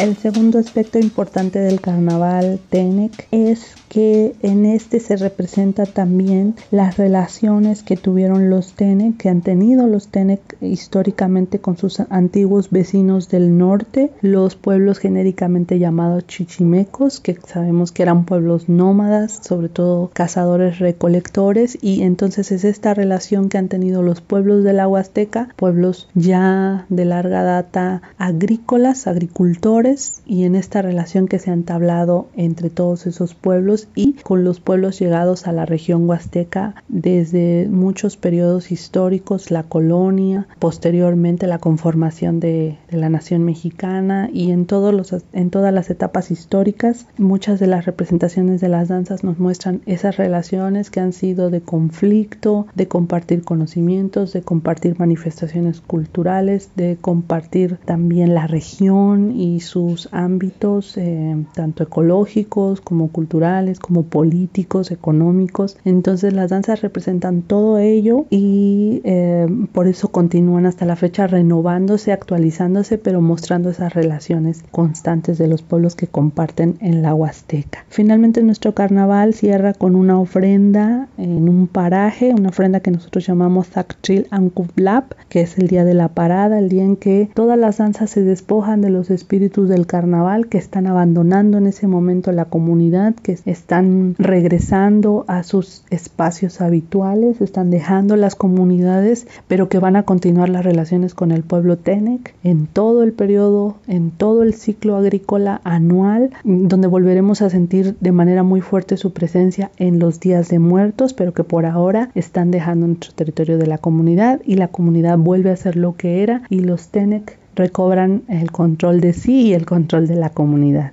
El 0.00 0.16
segundo 0.16 0.58
aspecto 0.58 0.98
importante 0.98 1.58
del 1.58 1.82
carnaval 1.82 2.58
Tenec 2.70 3.28
es 3.32 3.74
que 3.90 4.34
en 4.40 4.64
este 4.64 4.98
se 5.00 5.16
representa 5.16 5.84
también 5.84 6.54
las 6.70 6.96
relaciones 6.96 7.82
que 7.82 7.98
tuvieron 7.98 8.48
los 8.48 8.72
Tenec, 8.72 9.18
que 9.18 9.28
han 9.28 9.42
tenido 9.42 9.86
los 9.88 10.08
Tenec 10.08 10.40
históricamente 10.62 11.58
con 11.58 11.76
sus 11.76 12.00
antiguos 12.08 12.70
vecinos 12.70 13.28
del 13.28 13.58
norte, 13.58 14.10
los 14.22 14.54
pueblos 14.54 14.98
genéricamente 14.98 15.78
llamados 15.78 16.26
chichimecos, 16.26 17.20
que 17.20 17.36
sabemos 17.46 17.92
que 17.92 18.04
eran 18.04 18.24
pueblos 18.24 18.70
nómadas, 18.70 19.40
sobre 19.42 19.68
todo 19.68 20.10
cazadores 20.14 20.78
recolectores, 20.78 21.76
y 21.82 22.04
entonces 22.04 22.52
es 22.52 22.64
esta 22.64 22.94
relación 22.94 23.50
que 23.50 23.58
han 23.58 23.68
tenido 23.68 24.02
los 24.02 24.22
pueblos 24.22 24.62
de 24.62 24.72
la 24.72 24.88
Huasteca, 24.88 25.48
pueblos 25.56 26.08
ya 26.14 26.86
de 26.88 27.04
larga 27.04 27.42
data 27.42 28.02
agrícolas, 28.18 29.08
agricultores, 29.08 29.89
y 30.24 30.44
en 30.44 30.54
esta 30.54 30.82
relación 30.82 31.26
que 31.26 31.40
se 31.40 31.50
ha 31.50 31.54
entablado 31.54 32.28
entre 32.36 32.70
todos 32.70 33.06
esos 33.06 33.34
pueblos 33.34 33.88
y 33.96 34.12
con 34.22 34.44
los 34.44 34.60
pueblos 34.60 35.00
llegados 35.00 35.48
a 35.48 35.52
la 35.52 35.66
región 35.66 36.08
huasteca 36.08 36.74
desde 36.88 37.66
muchos 37.68 38.16
periodos 38.16 38.70
históricos, 38.70 39.50
la 39.50 39.64
colonia, 39.64 40.46
posteriormente 40.60 41.48
la 41.48 41.58
conformación 41.58 42.38
de, 42.38 42.78
la 42.90 43.08
nación 43.08 43.44
mexicana 43.44 44.30
y 44.32 44.52
en, 44.52 44.66
todos 44.66 44.94
los, 44.94 45.14
en 45.32 45.50
todas 45.50 45.74
las 45.74 45.90
etapas 45.90 46.30
históricas, 46.30 47.06
muchas 47.18 47.58
de 47.58 47.66
las 47.66 47.84
representaciones 47.84 48.60
de 48.60 48.68
las 48.68 48.88
danzas 48.88 49.24
nos 49.24 49.38
muestran 49.40 49.80
esas 49.86 50.16
relaciones 50.16 50.90
que 50.90 51.00
han 51.00 51.12
sido 51.12 51.50
de 51.50 51.62
conflicto, 51.62 52.66
de 52.76 52.86
compartir 52.86 53.42
conocimientos, 53.42 54.32
de 54.32 54.42
compartir 54.42 54.98
manifestaciones 55.00 55.80
culturales, 55.80 56.70
de 56.76 56.96
compartir 57.00 57.78
también 57.84 58.34
la 58.34 58.46
región 58.46 59.32
y 59.36 59.60
sus 59.80 60.08
ámbitos, 60.12 60.96
eh, 60.98 61.36
tanto 61.54 61.82
ecológicos 61.82 62.82
como 62.82 63.08
culturales 63.08 63.80
como 63.80 64.02
políticos, 64.02 64.90
económicos. 64.90 65.78
Entonces 65.84 66.34
las 66.34 66.50
danzas 66.50 66.82
representan 66.82 67.40
todo 67.42 67.78
ello 67.78 68.26
y 68.28 69.00
eh, 69.04 69.46
por 69.72 69.86
eso 69.86 70.08
continúan 70.08 70.66
hasta 70.66 70.84
la 70.84 70.96
fecha 70.96 71.26
renovándose, 71.26 72.12
actualizándose, 72.12 72.98
pero 72.98 73.22
mostrando 73.22 73.70
esas 73.70 73.94
relaciones 73.94 74.64
constantes 74.70 75.38
de 75.38 75.48
los 75.48 75.62
pueblos 75.62 75.94
que 75.96 76.06
comparten 76.06 76.76
en 76.80 77.00
la 77.00 77.14
Huasteca. 77.14 77.86
Finalmente 77.88 78.42
nuestro 78.42 78.74
carnaval 78.74 79.32
cierra 79.32 79.72
con 79.72 79.94
una 79.96 80.20
ofrenda 80.20 81.08
en 81.16 81.48
un 81.48 81.68
paraje, 81.68 82.34
una 82.34 82.50
ofrenda 82.50 82.80
que 82.80 82.90
nosotros 82.90 83.26
llamamos 83.26 83.68
Zakchil 83.68 84.26
Ankublap, 84.30 85.14
que 85.30 85.40
es 85.40 85.56
el 85.56 85.68
día 85.68 85.84
de 85.84 85.94
la 85.94 86.08
parada, 86.08 86.58
el 86.58 86.68
día 86.68 86.84
en 86.84 86.96
que 86.96 87.30
todas 87.34 87.58
las 87.58 87.78
danzas 87.78 88.10
se 88.10 88.22
despojan 88.22 88.82
de 88.82 88.90
los 88.90 89.08
espíritus 89.10 89.69
del 89.70 89.86
carnaval 89.86 90.48
que 90.48 90.58
están 90.58 90.86
abandonando 90.86 91.56
en 91.56 91.66
ese 91.66 91.86
momento 91.86 92.32
la 92.32 92.44
comunidad, 92.44 93.14
que 93.14 93.32
es 93.32 93.42
están 93.46 94.16
regresando 94.18 95.24
a 95.28 95.42
sus 95.42 95.84
espacios 95.90 96.60
habituales, 96.60 97.40
están 97.40 97.70
dejando 97.70 98.16
las 98.16 98.34
comunidades, 98.34 99.26
pero 99.48 99.68
que 99.68 99.78
van 99.78 99.96
a 99.96 100.02
continuar 100.02 100.48
las 100.48 100.64
relaciones 100.64 101.14
con 101.14 101.30
el 101.30 101.42
pueblo 101.42 101.76
Tenec 101.76 102.34
en 102.42 102.66
todo 102.66 103.02
el 103.02 103.12
periodo, 103.12 103.76
en 103.86 104.10
todo 104.10 104.42
el 104.42 104.54
ciclo 104.54 104.96
agrícola 104.96 105.60
anual, 105.64 106.30
donde 106.44 106.88
volveremos 106.88 107.42
a 107.42 107.50
sentir 107.50 107.96
de 108.00 108.12
manera 108.12 108.42
muy 108.42 108.60
fuerte 108.60 108.96
su 108.96 109.12
presencia 109.12 109.70
en 109.76 109.98
los 109.98 110.20
días 110.20 110.48
de 110.48 110.58
muertos, 110.58 111.12
pero 111.14 111.32
que 111.32 111.44
por 111.44 111.66
ahora 111.66 112.10
están 112.14 112.50
dejando 112.50 112.86
nuestro 112.86 113.12
territorio 113.12 113.58
de 113.58 113.66
la 113.66 113.78
comunidad 113.78 114.40
y 114.44 114.56
la 114.56 114.68
comunidad 114.68 115.18
vuelve 115.18 115.50
a 115.50 115.56
ser 115.56 115.76
lo 115.76 115.96
que 115.96 116.22
era 116.22 116.42
y 116.48 116.60
los 116.60 116.88
Tenec 116.88 117.39
recobran 117.54 118.22
el 118.28 118.50
control 118.50 119.00
de 119.00 119.12
sí 119.12 119.48
y 119.48 119.54
el 119.54 119.66
control 119.66 120.06
de 120.06 120.16
la 120.16 120.30
comunidad. 120.30 120.92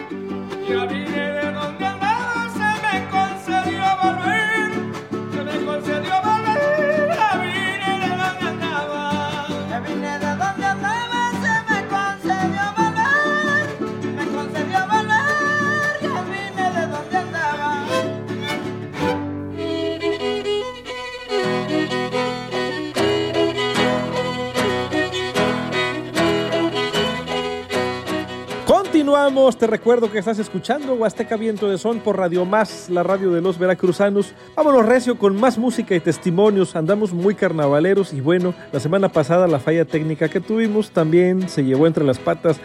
Te 29.61 29.67
recuerdo 29.67 30.11
que 30.11 30.17
estás 30.17 30.39
escuchando 30.39 30.95
Huasteca 30.95 31.37
Viento 31.37 31.69
de 31.69 31.77
Son 31.77 31.99
por 31.99 32.17
Radio 32.17 32.45
Más, 32.45 32.89
la 32.89 33.03
radio 33.03 33.29
de 33.29 33.41
los 33.41 33.59
veracruzanos. 33.59 34.33
Vámonos 34.55 34.87
recio 34.87 35.19
con 35.19 35.39
más 35.39 35.59
música 35.59 35.93
y 35.93 35.99
testimonios, 35.99 36.75
andamos 36.75 37.13
muy 37.13 37.35
carnavaleros 37.35 38.11
y 38.11 38.21
bueno, 38.21 38.55
la 38.71 38.79
semana 38.79 39.09
pasada 39.09 39.47
la 39.47 39.59
falla 39.59 39.85
técnica 39.85 40.29
que 40.29 40.39
tuvimos 40.39 40.89
también 40.89 41.47
se 41.47 41.63
llevó 41.63 41.85
entre 41.85 42.03
las 42.03 42.17
patas 42.17 42.59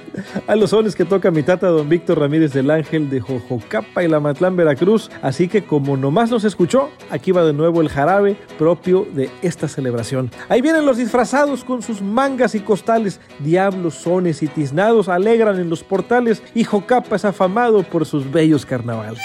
a 0.47 0.57
los 0.57 0.71
sones 0.71 0.97
que 0.97 1.05
toca 1.05 1.31
mi 1.31 1.43
tata 1.43 1.67
don 1.67 1.87
Víctor 1.87 2.19
Ramírez 2.19 2.55
del 2.55 2.71
Ángel 2.71 3.11
de 3.11 3.21
Jojocapa 3.21 4.03
y 4.03 4.09
la 4.09 4.19
Matlán, 4.19 4.57
Veracruz, 4.57 5.11
así 5.21 5.49
que 5.49 5.65
como 5.65 5.99
nomás 5.99 6.31
nos 6.31 6.45
escuchó, 6.45 6.89
aquí 7.11 7.31
va 7.31 7.45
de 7.45 7.53
nuevo 7.53 7.83
el 7.83 7.91
jarabe 7.91 8.39
propio 8.59 9.07
de 9.13 9.29
esta 9.43 9.69
celebración. 9.69 10.31
Ahí 10.49 10.63
vienen 10.63 10.87
los 10.87 10.97
disfrazados 10.97 11.63
con 11.63 11.83
sus 11.83 12.01
mangas 12.01 12.55
y 12.55 12.61
costales, 12.61 13.21
diablos, 13.41 13.97
sones 13.97 14.43
y 14.43 14.47
tiznados 14.47 15.11
alegran 15.11 15.61
en 15.61 15.69
los 15.69 15.85
portales 15.85 16.43
y 16.55 16.65
es 17.17 17.25
afamado 17.25 17.83
por 17.83 18.07
sus 18.07 18.31
bellos 18.31 18.65
carnavales. 18.65 19.21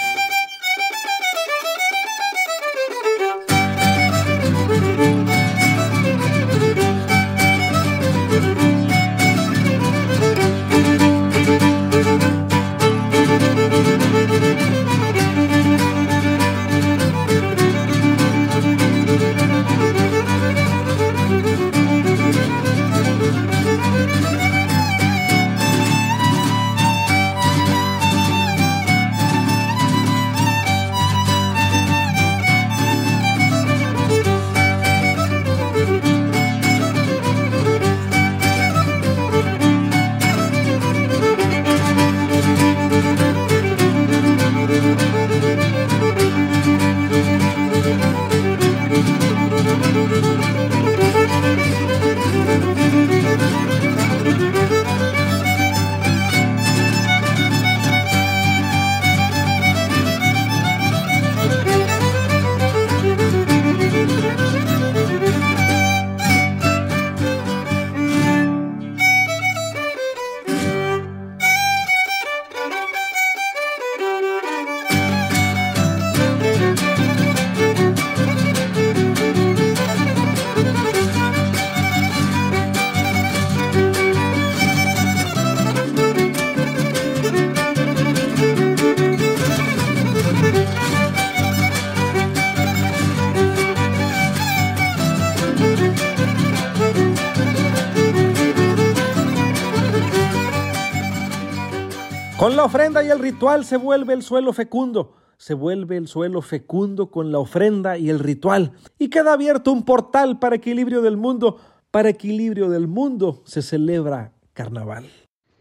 La 102.62 102.66
ofrenda 102.66 103.02
y 103.02 103.08
el 103.08 103.18
ritual 103.18 103.64
se 103.64 103.76
vuelve 103.76 104.14
el 104.14 104.22
suelo 104.22 104.52
fecundo, 104.52 105.16
se 105.36 105.52
vuelve 105.52 105.96
el 105.96 106.06
suelo 106.06 106.42
fecundo 106.42 107.10
con 107.10 107.32
la 107.32 107.40
ofrenda 107.40 107.98
y 107.98 108.08
el 108.08 108.20
ritual, 108.20 108.70
y 109.00 109.08
queda 109.08 109.32
abierto 109.32 109.72
un 109.72 109.84
portal 109.84 110.38
para 110.38 110.54
equilibrio 110.54 111.02
del 111.02 111.16
mundo. 111.16 111.56
Para 111.90 112.10
equilibrio 112.10 112.70
del 112.70 112.86
mundo 112.86 113.42
se 113.46 113.62
celebra 113.62 114.30
carnaval. 114.52 115.06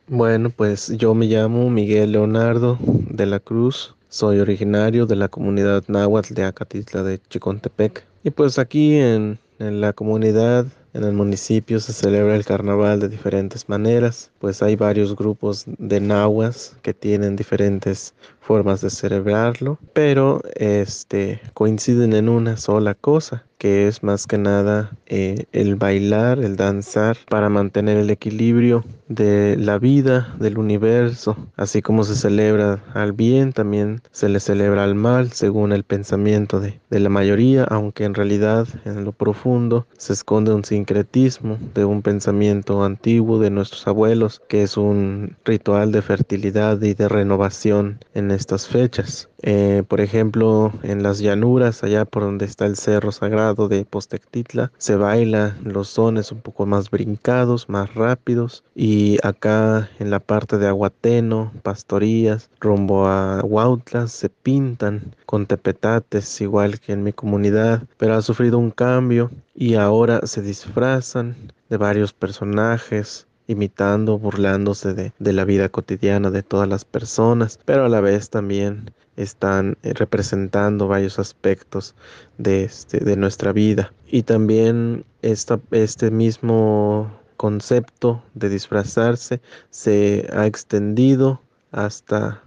Bueno, 0.10 0.52
pues 0.52 0.96
yo 0.96 1.16
me 1.16 1.26
llamo 1.26 1.72
Miguel 1.72 2.12
Leonardo 2.12 2.78
de 2.84 3.26
la 3.26 3.40
Cruz, 3.40 3.96
soy 4.10 4.40
originario 4.40 5.08
de 5.08 5.16
la 5.16 5.28
comunidad 5.28 5.84
náhuatl 5.88 6.36
de 6.36 6.44
Acatitla 6.44 7.02
de 7.02 7.20
Chicontepec. 7.30 8.06
Y 8.24 8.30
pues 8.30 8.60
aquí 8.60 8.98
en, 8.98 9.40
en 9.58 9.82
la 9.82 9.94
comunidad 9.94 10.68
en 10.93 11.04
el 11.04 11.13
municipio 11.13 11.80
se 11.80 11.93
celebra 11.93 12.36
el 12.36 12.45
carnaval 12.45 12.99
de 12.99 13.10
diferentes 13.10 13.69
maneras, 13.69 14.32
pues 14.39 14.62
hay 14.62 14.75
varios 14.75 15.15
grupos 15.15 15.63
de 15.65 16.01
nahuas 16.01 16.75
que 16.82 16.93
tienen 16.93 17.36
diferentes 17.36 18.13
formas 18.41 18.82
de 18.82 18.89
celebrarlo, 18.89 19.80
pero 19.93 20.41
este 20.56 21.39
coinciden 21.54 22.13
en 22.13 22.27
una 22.27 22.58
sola 22.58 22.95
cosa, 22.95 23.45
que 23.62 23.88
es 23.88 24.01
más 24.01 24.25
que 24.25 24.39
nada 24.39 24.89
eh, 25.06 25.45
el 25.51 25.75
bailar, 25.75 26.39
el 26.39 26.56
danzar, 26.56 27.15
para 27.30 27.47
mantener 27.47 27.97
el 27.97 28.10
equilibrio 28.10 28.84
de 29.08 29.56
la 29.56 29.77
vida, 29.77 30.34
del 30.39 30.58
universo, 30.58 31.38
así 31.58 31.84
como 31.84 32.04
se 32.04 32.15
celebra 32.15 32.84
al 32.95 33.12
bien, 33.12 33.54
también 33.54 34.01
se 34.12 34.30
le 34.30 34.39
celebra 34.39 34.84
al 34.84 34.95
mal, 34.95 35.32
según 35.32 35.73
el 35.73 35.84
pensamiento 35.84 36.60
de, 36.60 36.80
de 36.89 36.99
la 36.99 37.10
mayoría, 37.10 37.65
aunque 37.65 38.06
en 38.06 38.15
realidad 38.15 38.67
en 38.84 39.06
lo 39.06 39.12
profundo 39.12 39.86
se 39.95 40.13
esconde 40.13 40.56
un 40.56 40.65
sincretismo 40.65 41.60
de 41.75 41.86
un 41.86 42.01
pensamiento 42.01 42.84
antiguo 42.84 43.38
de 43.38 43.51
nuestros 43.51 43.88
abuelos, 43.88 44.41
que 44.49 44.63
es 44.63 44.75
un 44.75 45.38
ritual 45.45 45.91
de 45.91 46.01
fertilidad 46.01 46.82
y 46.82 46.95
de 46.95 47.08
renovación 47.08 47.99
en 48.15 48.31
estas 48.32 48.67
fechas. 48.67 49.30
Eh, 49.44 49.84
por 49.88 50.02
ejemplo, 50.02 50.72
en 50.84 51.04
las 51.04 51.20
llanuras, 51.20 51.84
allá 51.84 52.06
por 52.06 52.24
donde 52.24 52.46
está 52.46 52.65
el 52.65 52.76
cerro 52.76 53.12
sagrado 53.12 53.67
de 53.67 53.86
Postectitla, 53.86 54.72
se 54.78 54.96
baila 54.96 55.58
los 55.63 55.89
sones 55.89 56.32
un 56.32 56.41
poco 56.41 56.65
más 56.65 56.89
brincados, 56.89 57.70
más 57.70 57.94
rápidos. 57.96 58.63
Y 58.76 59.17
acá 59.24 59.89
en 60.00 60.10
la 60.12 60.20
parte 60.20 60.58
de 60.58 60.67
Aguateno, 60.67 61.52
Pastorías, 61.63 62.50
rumbo 62.60 63.08
a 63.08 63.41
Huautla, 63.44 64.08
se 64.08 64.30
pintan 64.30 65.15
con 65.26 65.46
tepetates, 65.46 66.41
igual 66.41 66.80
que 66.80 66.94
en 66.94 67.04
mi 67.04 67.13
comunidad, 67.13 67.84
pero 67.98 68.15
ha 68.15 68.22
sufrido 68.22 68.58
un 68.60 68.72
cambio 68.72 69.32
y 69.56 69.76
ahora 69.76 70.26
se 70.26 70.41
disfrazan 70.41 71.36
de 71.70 71.78
varios 71.78 72.13
personajes 72.13 73.28
imitando, 73.47 74.17
burlándose 74.17 74.93
de, 74.93 75.13
de, 75.19 75.34
la 75.34 75.45
vida 75.45 75.69
cotidiana 75.69 76.32
de 76.32 76.43
todas 76.43 76.67
las 76.67 76.86
personas, 76.86 77.60
pero 77.65 77.86
a 77.86 77.89
la 77.89 78.01
vez 78.01 78.30
también 78.30 78.91
están 79.15 79.77
eh, 79.84 79.93
representando 79.93 80.88
varios 80.88 81.19
aspectos 81.19 81.95
de, 82.38 82.63
este, 82.63 82.99
de 82.99 83.15
nuestra 83.15 83.54
vida. 83.54 83.93
Y 84.08 84.23
también 84.23 85.06
esta, 85.21 85.60
este 85.71 86.12
mismo 86.12 87.12
concepto 87.38 88.23
de 88.34 88.49
disfrazarse 88.49 89.41
se 89.69 90.27
ha 90.34 90.45
extendido 90.45 91.41
hasta 91.71 92.43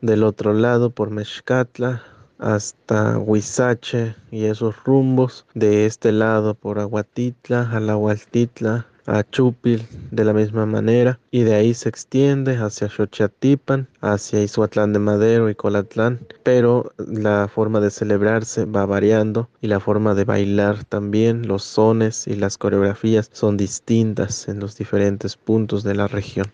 del 0.00 0.22
otro 0.22 0.52
lado 0.52 0.90
por 0.90 1.10
Mexcatla, 1.10 2.02
hasta 2.38 3.18
Huizache 3.18 4.14
y 4.30 4.44
esos 4.44 4.84
rumbos 4.84 5.44
de 5.54 5.86
este 5.86 6.12
lado 6.12 6.54
por 6.54 6.78
Aguatitla, 6.78 7.68
Alahualtitla, 7.72 8.86
a 9.08 9.24
Chupil 9.24 9.86
de 10.10 10.24
la 10.24 10.34
misma 10.34 10.66
manera 10.66 11.18
y 11.30 11.42
de 11.42 11.54
ahí 11.54 11.72
se 11.72 11.88
extiende 11.88 12.56
hacia 12.56 12.88
Xochatipan, 12.88 13.88
hacia 14.02 14.42
Izuatlán 14.42 14.92
de 14.92 14.98
Madero 14.98 15.48
y 15.48 15.54
Colatlán, 15.54 16.20
pero 16.42 16.92
la 16.98 17.48
forma 17.48 17.80
de 17.80 17.90
celebrarse 17.90 18.66
va 18.66 18.84
variando 18.84 19.48
y 19.62 19.68
la 19.68 19.80
forma 19.80 20.14
de 20.14 20.24
bailar 20.24 20.84
también, 20.84 21.48
los 21.48 21.64
sones 21.64 22.26
y 22.26 22.36
las 22.36 22.58
coreografías 22.58 23.30
son 23.32 23.56
distintas 23.56 24.46
en 24.48 24.60
los 24.60 24.76
diferentes 24.76 25.36
puntos 25.36 25.82
de 25.82 25.94
la 25.94 26.06
región. 26.06 26.46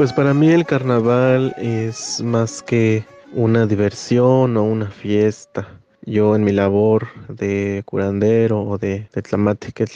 Pues 0.00 0.14
para 0.14 0.32
mí 0.32 0.50
el 0.50 0.64
carnaval 0.64 1.54
es 1.58 2.22
más 2.22 2.62
que 2.62 3.04
una 3.34 3.66
diversión 3.66 4.56
o 4.56 4.62
una 4.62 4.86
fiesta. 4.86 5.68
Yo 6.06 6.34
en 6.34 6.42
mi 6.42 6.52
labor 6.52 7.06
de 7.34 7.82
curandero 7.84 8.62
o 8.62 8.78
de, 8.78 9.08
de 9.14 9.22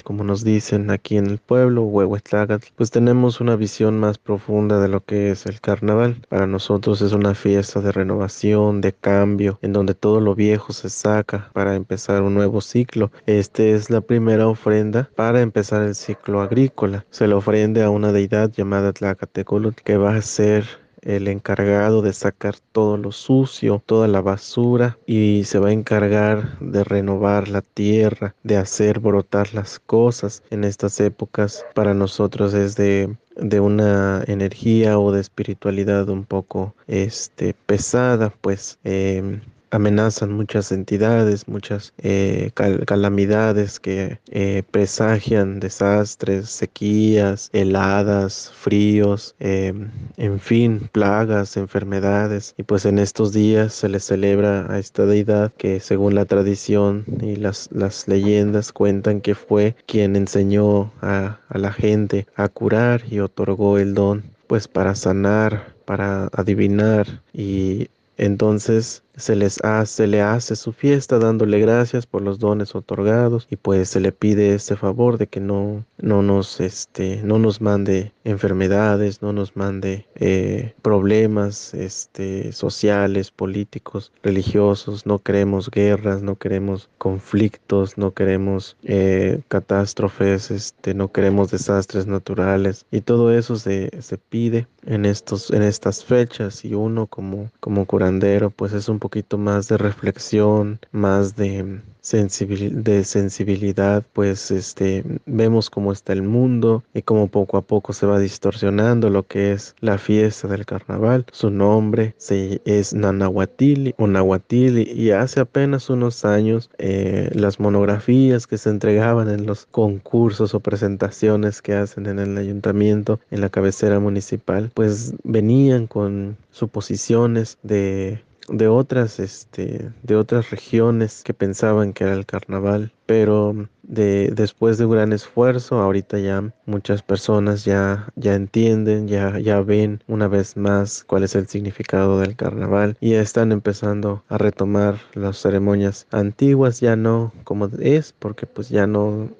como 0.05 0.25
nos 0.25 0.45
dicen 0.45 0.91
aquí 0.91 1.17
en 1.17 1.27
el 1.27 1.39
pueblo, 1.39 1.83
Huehuetlagatl, 1.83 2.69
pues 2.77 2.91
tenemos 2.91 3.41
una 3.41 3.57
visión 3.57 3.99
más 3.99 4.19
profunda 4.19 4.81
de 4.81 4.89
lo 4.89 5.05
que 5.05 5.31
es 5.31 5.47
el 5.47 5.61
carnaval. 5.61 6.25
Para 6.29 6.47
nosotros 6.47 7.03
es 7.03 7.13
una 7.13 7.35
fiesta 7.35 7.81
de 7.81 7.93
renovación, 7.93 8.81
de 8.81 8.93
cambio, 8.93 9.59
en 9.63 9.73
donde 9.73 9.95
todo 9.95 10.21
lo 10.21 10.35
viejo 10.35 10.73
se 10.73 10.89
saca 10.89 11.51
para 11.53 11.75
empezar 11.75 12.23
un 12.23 12.35
nuevo 12.35 12.61
ciclo. 12.61 13.11
Este 13.27 13.75
es 13.75 13.91
la 13.91 14.01
primera 14.01 14.49
ofrenda 14.49 15.11
para 15.17 15.41
empezar 15.41 15.83
el 15.83 15.95
ciclo 15.95 16.41
agrícola. 16.41 17.05
Se 17.11 17.27
le 17.27 17.35
ofrende 17.35 17.83
a 17.83 17.91
una 17.91 18.13
deidad 18.13 18.51
llamada 18.51 18.93
Tlacatecolot 18.93 19.81
que 19.81 19.97
va 19.97 20.17
a 20.17 20.23
ser 20.23 20.84
el 21.05 21.29
encargado 21.29 22.03
de 22.03 22.13
sacar 22.13 22.57
todo 22.73 22.97
lo 22.97 23.13
sucio, 23.13 23.83
toda 23.85 24.09
la 24.09 24.21
basura 24.21 24.99
y 25.07 25.45
se 25.45 25.59
va 25.59 25.69
a 25.69 25.73
encargar 25.73 26.59
de 26.59 26.85
renovar 26.85 27.49
la 27.49 27.63
tierra, 27.63 28.35
de 28.43 28.57
hacer 28.57 29.01
brotar 29.01 29.55
las 29.55 29.79
cosas. 29.79 30.43
En 30.51 30.65
estas 30.65 30.99
épocas 31.01 31.65
para 31.75 31.95
nosotros 31.95 32.55
es 32.55 32.77
de 32.77 33.17
de 33.37 33.61
una 33.61 34.23
energía 34.27 34.99
o 34.99 35.11
de 35.13 35.21
espiritualidad 35.21 36.09
un 36.09 36.25
poco 36.25 36.75
este 36.87 37.55
pesada 37.67 38.31
pues 38.41 38.79
eh, 38.85 39.41
amenazan 39.75 40.33
muchas 40.33 40.71
entidades, 40.73 41.49
muchas 41.49 41.93
eh, 41.99 42.51
calamidades 42.87 43.81
que 43.81 44.19
eh, 44.31 44.63
presagian 44.71 45.61
desastres, 45.61 46.49
sequías, 46.49 47.51
heladas, 47.53 48.53
fríos, 48.55 49.35
em, 49.41 49.91
en 50.17 50.39
fin, 50.41 50.89
plagas, 50.93 51.57
enfermedades. 51.57 52.55
Y 52.57 52.63
pues 52.63 52.85
en 52.87 52.99
estos 52.99 53.33
días 53.33 53.75
se 53.75 53.89
le 53.89 54.01
celebra 54.01 54.73
a 54.73 54.79
esta 54.79 55.07
deidad 55.07 55.53
que 55.59 55.81
según 55.81 56.15
la 56.15 56.25
tradición 56.25 57.05
y 57.21 57.37
las, 57.37 57.69
leyendas 58.07 58.73
cuentan 58.73 59.21
que 59.21 59.35
fue 59.35 59.77
quien 59.87 60.17
enseñó 60.17 60.93
a 61.03 61.39
la 61.51 61.73
gente 61.73 62.27
a 62.37 62.49
curar 62.49 63.03
y 63.11 63.21
otorgó 63.21 63.79
el 63.79 63.95
don 63.95 64.35
pues 64.47 64.69
para 64.69 64.95
sanar, 64.95 65.75
para 65.85 66.29
adivinar 66.33 67.23
y 67.33 67.89
entonces 68.17 69.04
se 69.17 69.37
les 69.37 69.63
hace, 69.65 70.07
le 70.07 70.23
hace 70.23 70.57
su 70.57 70.73
fiesta 70.73 71.19
dándole 71.19 71.61
gracias 71.61 72.07
por 72.07 72.23
los 72.23 72.39
dones 72.39 72.75
otorgados 72.75 73.47
y 73.51 73.57
pues 73.57 73.91
se 73.91 74.01
le 74.01 74.13
pide 74.13 74.55
este 74.55 74.77
favor 74.77 75.19
de 75.19 75.27
que 75.27 75.41
no, 75.41 75.85
no 75.99 76.23
nos, 76.23 76.61
este, 76.61 77.21
no 77.23 77.39
nos 77.39 77.61
mande 77.61 78.13
enfermedades, 78.25 79.23
no 79.23 79.33
nos 79.33 79.57
mande 79.57 80.07
eh, 80.17 80.75
problemas, 80.83 81.75
este, 81.75 82.53
sociales, 82.53 83.31
políticos, 83.31 84.13
religiosos, 84.23 85.07
no 85.07 85.21
queremos 85.21 85.71
guerras, 85.71 86.23
no 86.23 86.37
queremos 86.37 86.89
conflictos, 86.99 87.99
no 87.99 88.13
queremos 88.13 88.77
eh, 88.83 89.43
catástrofes, 89.49 90.51
este, 90.51 90.95
no 90.95 91.13
queremos 91.13 91.51
desastres 91.51 92.07
naturales. 92.07 92.87
Y 92.91 93.03
todo 93.03 93.33
eso 93.33 93.57
se, 93.57 93.91
se 94.01 94.19
pide 94.19 94.67
en 94.87 95.05
estos, 95.05 95.51
en 95.51 95.63
estas 95.63 96.05
fechas. 96.05 96.65
Y 96.65 96.75
uno 96.75 97.07
como, 97.07 97.51
como 97.61 97.87
curandero 97.87 98.51
pues 98.51 98.73
es 98.73 98.89
un 98.89 98.99
poquito 99.05 99.37
más 99.37 99.69
de 99.69 99.77
reflexión, 99.77 100.81
más 100.91 101.37
de 101.37 101.83
de 102.13 103.03
sensibilidad, 103.05 104.05
pues 104.13 104.51
este 104.51 105.03
vemos 105.25 105.71
cómo 105.71 105.91
está 105.91 106.13
el 106.13 106.23
mundo 106.23 106.85
y 106.93 107.01
cómo 107.01 107.29
poco 107.29 107.57
a 107.57 107.63
poco 107.63 107.95
se 107.95 108.05
va 108.05 108.19
distorsionando 108.19 109.09
lo 109.09 109.27
que 109.27 109.53
es 109.53 109.75
la 109.81 109.97
fiesta 109.97 110.47
del 110.47 110.67
carnaval. 110.67 111.25
Su 111.33 111.49
nombre 111.49 112.15
se, 112.19 112.61
es 112.67 112.93
Nanahuatili 112.93 113.95
o 113.97 114.07
Nahuatili 114.07 114.83
y 114.83 115.13
hace 115.13 115.41
apenas 115.41 115.89
unos 115.89 116.27
años 116.27 116.69
eh, 116.77 117.31
las 117.33 117.59
monografías 117.59 118.47
que 118.47 118.59
se 118.59 118.69
entregaban 118.69 119.31
en 119.31 119.47
los 119.47 119.65
concursos 119.65 120.55
o 120.55 120.61
presentaciones 120.61 121.63
que 121.63 121.73
hacen 121.73 122.07
en 122.07 122.19
el 122.19 122.37
ayuntamiento, 122.37 123.19
en 123.31 123.41
la 123.41 123.49
cabecera 123.49 123.99
municipal, 123.99 124.71
pues 124.75 125.15
venían 125.25 125.87
con 125.87 126.37
suposiciones 126.51 127.57
de 127.63 128.23
de 128.49 128.69
otras 128.69 129.21
este 129.21 129.91
de 130.03 130.17
otras 130.17 130.51
regiones 130.51 131.23
que 131.25 131.35
pensaban 131.35 131.93
que 131.93 132.05
era 132.05 132.15
el 132.15 132.27
carnaval 132.27 132.93
pero 133.07 133.69
de 133.83 134.31
después 134.35 134.79
de 134.79 134.87
un 134.87 134.93
gran 134.93 135.13
esfuerzo 135.13 135.81
ahorita 135.81 136.19
ya 136.19 136.53
muchas 136.67 137.03
personas 137.03 137.65
ya 137.65 138.09
ya 138.17 138.35
entienden 138.35 139.09
ya 139.09 139.39
ya 139.39 139.61
ven 139.61 140.03
una 140.07 140.29
vez 140.29 140.57
más 140.57 141.05
cuál 141.05 141.25
es 141.25 141.35
el 141.35 141.49
significado 141.49 142.21
del 142.21 142.37
carnaval 142.37 142.97
y 143.01 143.11
ya 143.11 143.21
están 143.21 143.53
empezando 143.53 144.25
a 144.29 144.39
retomar 144.39 144.99
las 145.15 145.39
ceremonias 145.39 146.07
antiguas 146.11 146.81
ya 146.81 146.97
no 146.97 147.33
como 147.45 147.69
es 147.81 148.13
porque 148.13 148.47
pues 148.47 148.69
ya 148.69 148.87
no 148.87 149.31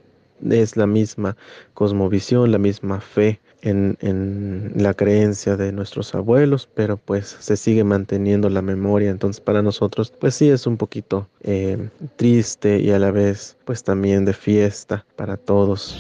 es 0.51 0.77
la 0.77 0.87
misma 0.87 1.37
cosmovisión 1.75 2.51
la 2.51 2.59
misma 2.59 3.01
fe 3.01 3.41
en, 3.63 4.73
la 4.77 4.95
creencia 4.95 5.57
de 5.57 5.73
nuestros 5.73 6.15
abuelos, 6.15 6.69
pero 6.75 6.99
pues 6.99 7.37
se 7.41 7.57
sigue 7.57 7.83
manteniendo 7.83 8.51
la 8.51 8.63
memoria. 8.63 9.11
Entonces 9.11 9.41
para 9.41 9.63
nosotros 9.63 10.13
pues 10.21 10.35
sí 10.35 10.51
es 10.51 10.67
un 10.67 10.77
poquito 10.77 11.29
eh, 11.43 11.89
triste 12.17 12.79
y 12.79 12.91
a 12.91 12.99
la 12.99 13.11
vez 13.11 13.57
pues 13.65 13.83
también 13.83 14.25
de 14.25 14.35
fiesta 14.35 15.07
para 15.17 15.37
todos. 15.37 15.97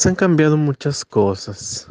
Pues 0.00 0.06
han 0.06 0.14
cambiado 0.14 0.56
muchas 0.56 1.04
cosas, 1.04 1.86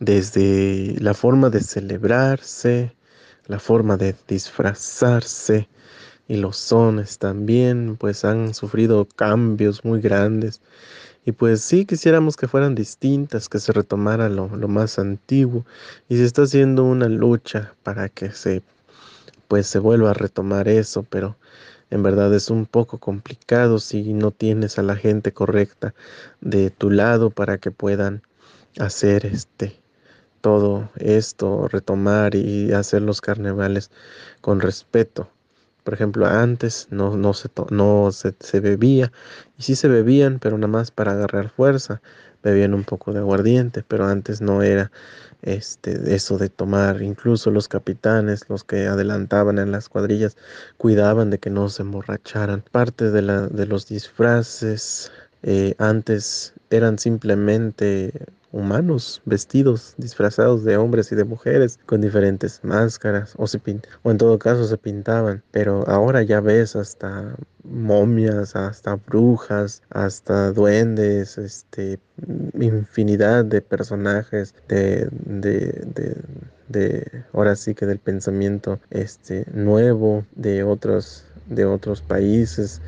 desde 0.00 0.96
la 0.98 1.14
forma 1.14 1.50
de 1.50 1.60
celebrarse, 1.60 2.96
la 3.46 3.60
forma 3.60 3.96
de 3.96 4.16
disfrazarse 4.26 5.68
y 6.26 6.38
los 6.38 6.56
sones 6.56 7.16
también, 7.18 7.96
pues 7.96 8.24
han 8.24 8.54
sufrido 8.54 9.06
cambios 9.06 9.84
muy 9.84 10.00
grandes. 10.00 10.60
Y 11.24 11.30
pues 11.30 11.60
sí 11.60 11.86
quisiéramos 11.86 12.36
que 12.36 12.48
fueran 12.48 12.74
distintas, 12.74 13.48
que 13.48 13.60
se 13.60 13.70
retomara 13.70 14.28
lo, 14.28 14.48
lo 14.56 14.66
más 14.66 14.98
antiguo. 14.98 15.64
Y 16.08 16.16
se 16.16 16.24
está 16.24 16.42
haciendo 16.42 16.82
una 16.82 17.08
lucha 17.08 17.72
para 17.84 18.08
que 18.08 18.32
se 18.32 18.64
pues 19.46 19.68
se 19.68 19.78
vuelva 19.78 20.10
a 20.10 20.14
retomar 20.14 20.66
eso, 20.66 21.04
pero 21.08 21.36
en 21.90 22.02
verdad 22.02 22.34
es 22.34 22.50
un 22.50 22.66
poco 22.66 22.98
complicado 22.98 23.78
si 23.78 24.12
no 24.14 24.30
tienes 24.30 24.78
a 24.78 24.82
la 24.82 24.96
gente 24.96 25.32
correcta 25.32 25.94
de 26.40 26.70
tu 26.70 26.90
lado 26.90 27.30
para 27.30 27.58
que 27.58 27.70
puedan 27.70 28.22
hacer 28.78 29.26
este 29.26 29.80
todo 30.40 30.90
esto, 30.96 31.68
retomar 31.68 32.34
y 32.34 32.72
hacer 32.72 33.02
los 33.02 33.20
carnavales 33.20 33.90
con 34.40 34.60
respeto. 34.60 35.30
Por 35.84 35.94
ejemplo, 35.94 36.26
antes 36.26 36.88
no, 36.90 37.16
no, 37.16 37.34
se, 37.34 37.48
no 37.70 38.12
se, 38.12 38.34
se 38.40 38.60
bebía, 38.60 39.12
y 39.58 39.62
sí 39.62 39.74
se 39.74 39.88
bebían, 39.88 40.38
pero 40.38 40.58
nada 40.58 40.68
más 40.68 40.90
para 40.90 41.12
agarrar 41.12 41.50
fuerza. 41.50 42.02
Bebían 42.42 42.74
un 42.74 42.84
poco 42.84 43.12
de 43.12 43.20
aguardiente, 43.20 43.82
pero 43.86 44.06
antes 44.06 44.40
no 44.40 44.62
era 44.62 44.92
este, 45.42 46.14
eso 46.14 46.38
de 46.38 46.48
tomar, 46.48 47.02
incluso 47.02 47.50
los 47.50 47.68
capitanes, 47.68 48.48
los 48.48 48.64
que 48.64 48.86
adelantaban 48.86 49.58
en 49.58 49.72
las 49.72 49.88
cuadrillas, 49.88 50.36
cuidaban 50.76 51.30
de 51.30 51.38
que 51.38 51.50
no 51.50 51.68
se 51.68 51.82
emborracharan. 51.82 52.64
Parte 52.72 53.10
de, 53.10 53.22
la, 53.22 53.46
de 53.48 53.66
los 53.66 53.86
disfraces 53.86 55.12
eh, 55.42 55.74
antes 55.78 56.54
eran 56.70 56.98
simplemente 56.98 58.12
humanos 58.50 59.20
vestidos, 59.24 59.94
disfrazados 59.98 60.64
de 60.64 60.76
hombres 60.76 61.12
y 61.12 61.16
de 61.16 61.24
mujeres 61.24 61.78
con 61.86 62.00
diferentes 62.00 62.60
máscaras 62.62 63.34
o, 63.36 63.46
se 63.46 63.60
o 64.02 64.10
en 64.10 64.18
todo 64.18 64.38
caso 64.38 64.64
se 64.64 64.78
pintaban, 64.78 65.42
pero 65.50 65.86
ahora 65.88 66.22
ya 66.22 66.40
ves 66.40 66.74
hasta 66.76 67.36
momias, 67.64 68.56
hasta 68.56 68.96
brujas, 68.96 69.82
hasta 69.90 70.52
duendes, 70.52 71.36
este, 71.36 72.00
infinidad 72.58 73.44
de 73.44 73.60
personajes 73.60 74.54
de, 74.68 75.08
de, 75.12 75.84
de, 75.94 76.16
de 76.68 77.24
ahora 77.32 77.54
sí 77.56 77.74
que 77.74 77.86
del 77.86 77.98
pensamiento 77.98 78.80
este 78.90 79.44
nuevo 79.52 80.24
de 80.34 80.64
otros 80.64 81.24
de 81.48 81.64
otros 81.64 82.02
países 82.02 82.80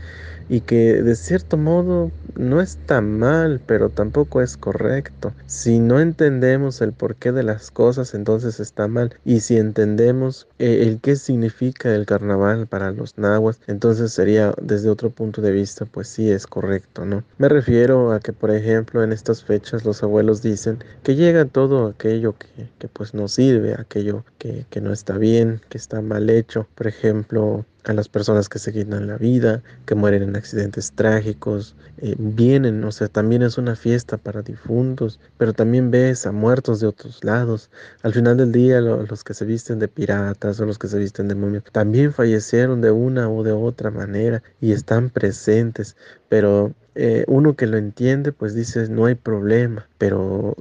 y 0.51 0.63
que 0.63 1.01
de 1.01 1.15
cierto 1.15 1.57
modo 1.57 2.11
no 2.37 2.61
está 2.61 3.01
mal, 3.01 3.61
pero 3.65 3.89
tampoco 3.89 4.43
es 4.43 4.57
correcto. 4.57 5.33
Si 5.47 5.79
no 5.79 6.01
entendemos 6.01 6.81
el 6.81 6.93
porqué 6.93 7.31
de 7.31 7.45
las 7.45 7.71
cosas, 7.71 8.15
entonces 8.15 8.59
está 8.59 8.89
mal. 8.89 9.15
Y 9.25 9.41
si 9.41 9.59
entendemos 9.59 10.49
eh, 10.59 10.83
el 10.83 11.01
qué 11.01 11.15
significa 11.15 11.95
el 11.95 12.05
carnaval 12.05 12.67
para 12.67 12.91
los 12.91 13.17
nahuas, 13.17 13.61
entonces 13.69 14.13
sería 14.13 14.53
desde 14.61 14.91
otro 14.91 15.11
punto 15.11 15.41
de 15.41 15.53
vista, 15.53 15.85
pues 15.85 16.09
sí 16.09 16.29
es 16.29 16.49
correcto, 16.49 17.07
¿no? 17.07 17.23
Me 17.39 17.49
refiero 17.49 18.13
a 18.13 18.19
que, 18.19 18.33
por 18.33 18.51
ejemplo, 18.51 19.05
en 19.05 19.13
estas 19.13 19.45
fechas 19.45 19.85
los 19.85 20.03
abuelos 20.03 20.43
dicen 20.43 20.79
que 21.05 21.15
llega 21.15 21.45
todo 21.45 21.87
aquello 21.87 22.35
que, 22.37 22.69
que 22.81 22.89
pues 22.89 23.15
no 23.15 23.29
sirve, 23.29 23.75
aquello 23.75 24.25
que, 24.39 24.67
que 24.69 24.81
no 24.81 24.93
está 24.93 25.17
bien, 25.17 25.61
que 25.69 25.79
está 25.79 26.01
mal 26.01 26.29
hecho. 26.29 26.67
Por 26.75 26.89
ejemplo, 26.89 27.65
a 27.85 27.93
las 27.93 28.09
personas 28.09 28.49
que 28.49 28.59
se 28.59 28.73
quitan 28.73 29.07
la 29.07 29.17
vida, 29.17 29.63
que 29.87 29.95
mueren 29.95 30.23
en 30.23 30.37
accidentes 30.37 30.93
trágicos, 30.93 31.75
eh, 31.99 32.15
vienen, 32.19 32.83
o 32.85 32.93
sea, 32.93 33.09
también 33.09 33.43
es 33.43 33.59
una 33.59 33.77
fiesta 33.77 34.17
para 34.17 34.43
difuntos, 34.43 35.21
pero 35.39 35.53
también 35.53 35.91
ves 35.91 36.27
a 36.27 36.33
muertos 36.33 36.81
de 36.81 36.87
otros 36.87 37.23
lados. 37.25 37.71
Al 38.03 38.13
final 38.13 38.37
del 38.37 38.53
día, 38.53 38.81
los 38.81 39.25
que 39.25 39.35
se 39.35 39.45
visten 39.45 39.79
de 39.79 39.89
piratas 39.89 40.61
o 40.61 40.67
los 40.67 40.79
que 40.79 40.89
se 40.89 40.99
visten 40.99 41.29
de 41.29 41.35
momias, 41.35 41.65
también 41.73 42.13
fallecieron 42.13 42.81
de 42.81 42.91
una 42.91 43.29
o 43.31 43.43
de 43.43 43.53
otra 43.53 43.91
manera 43.91 44.43
y 44.61 44.73
están 44.73 45.11
presentes, 45.11 45.97
pero 46.29 46.75
eh, 46.95 47.25
uno 47.29 47.57
que 47.57 47.67
lo 47.67 47.77
entiende, 47.77 48.33
pues 48.33 48.55
dice, 48.55 48.89
no 48.89 49.07
hay 49.07 49.15
problema, 49.15 49.89
pero 49.99 50.57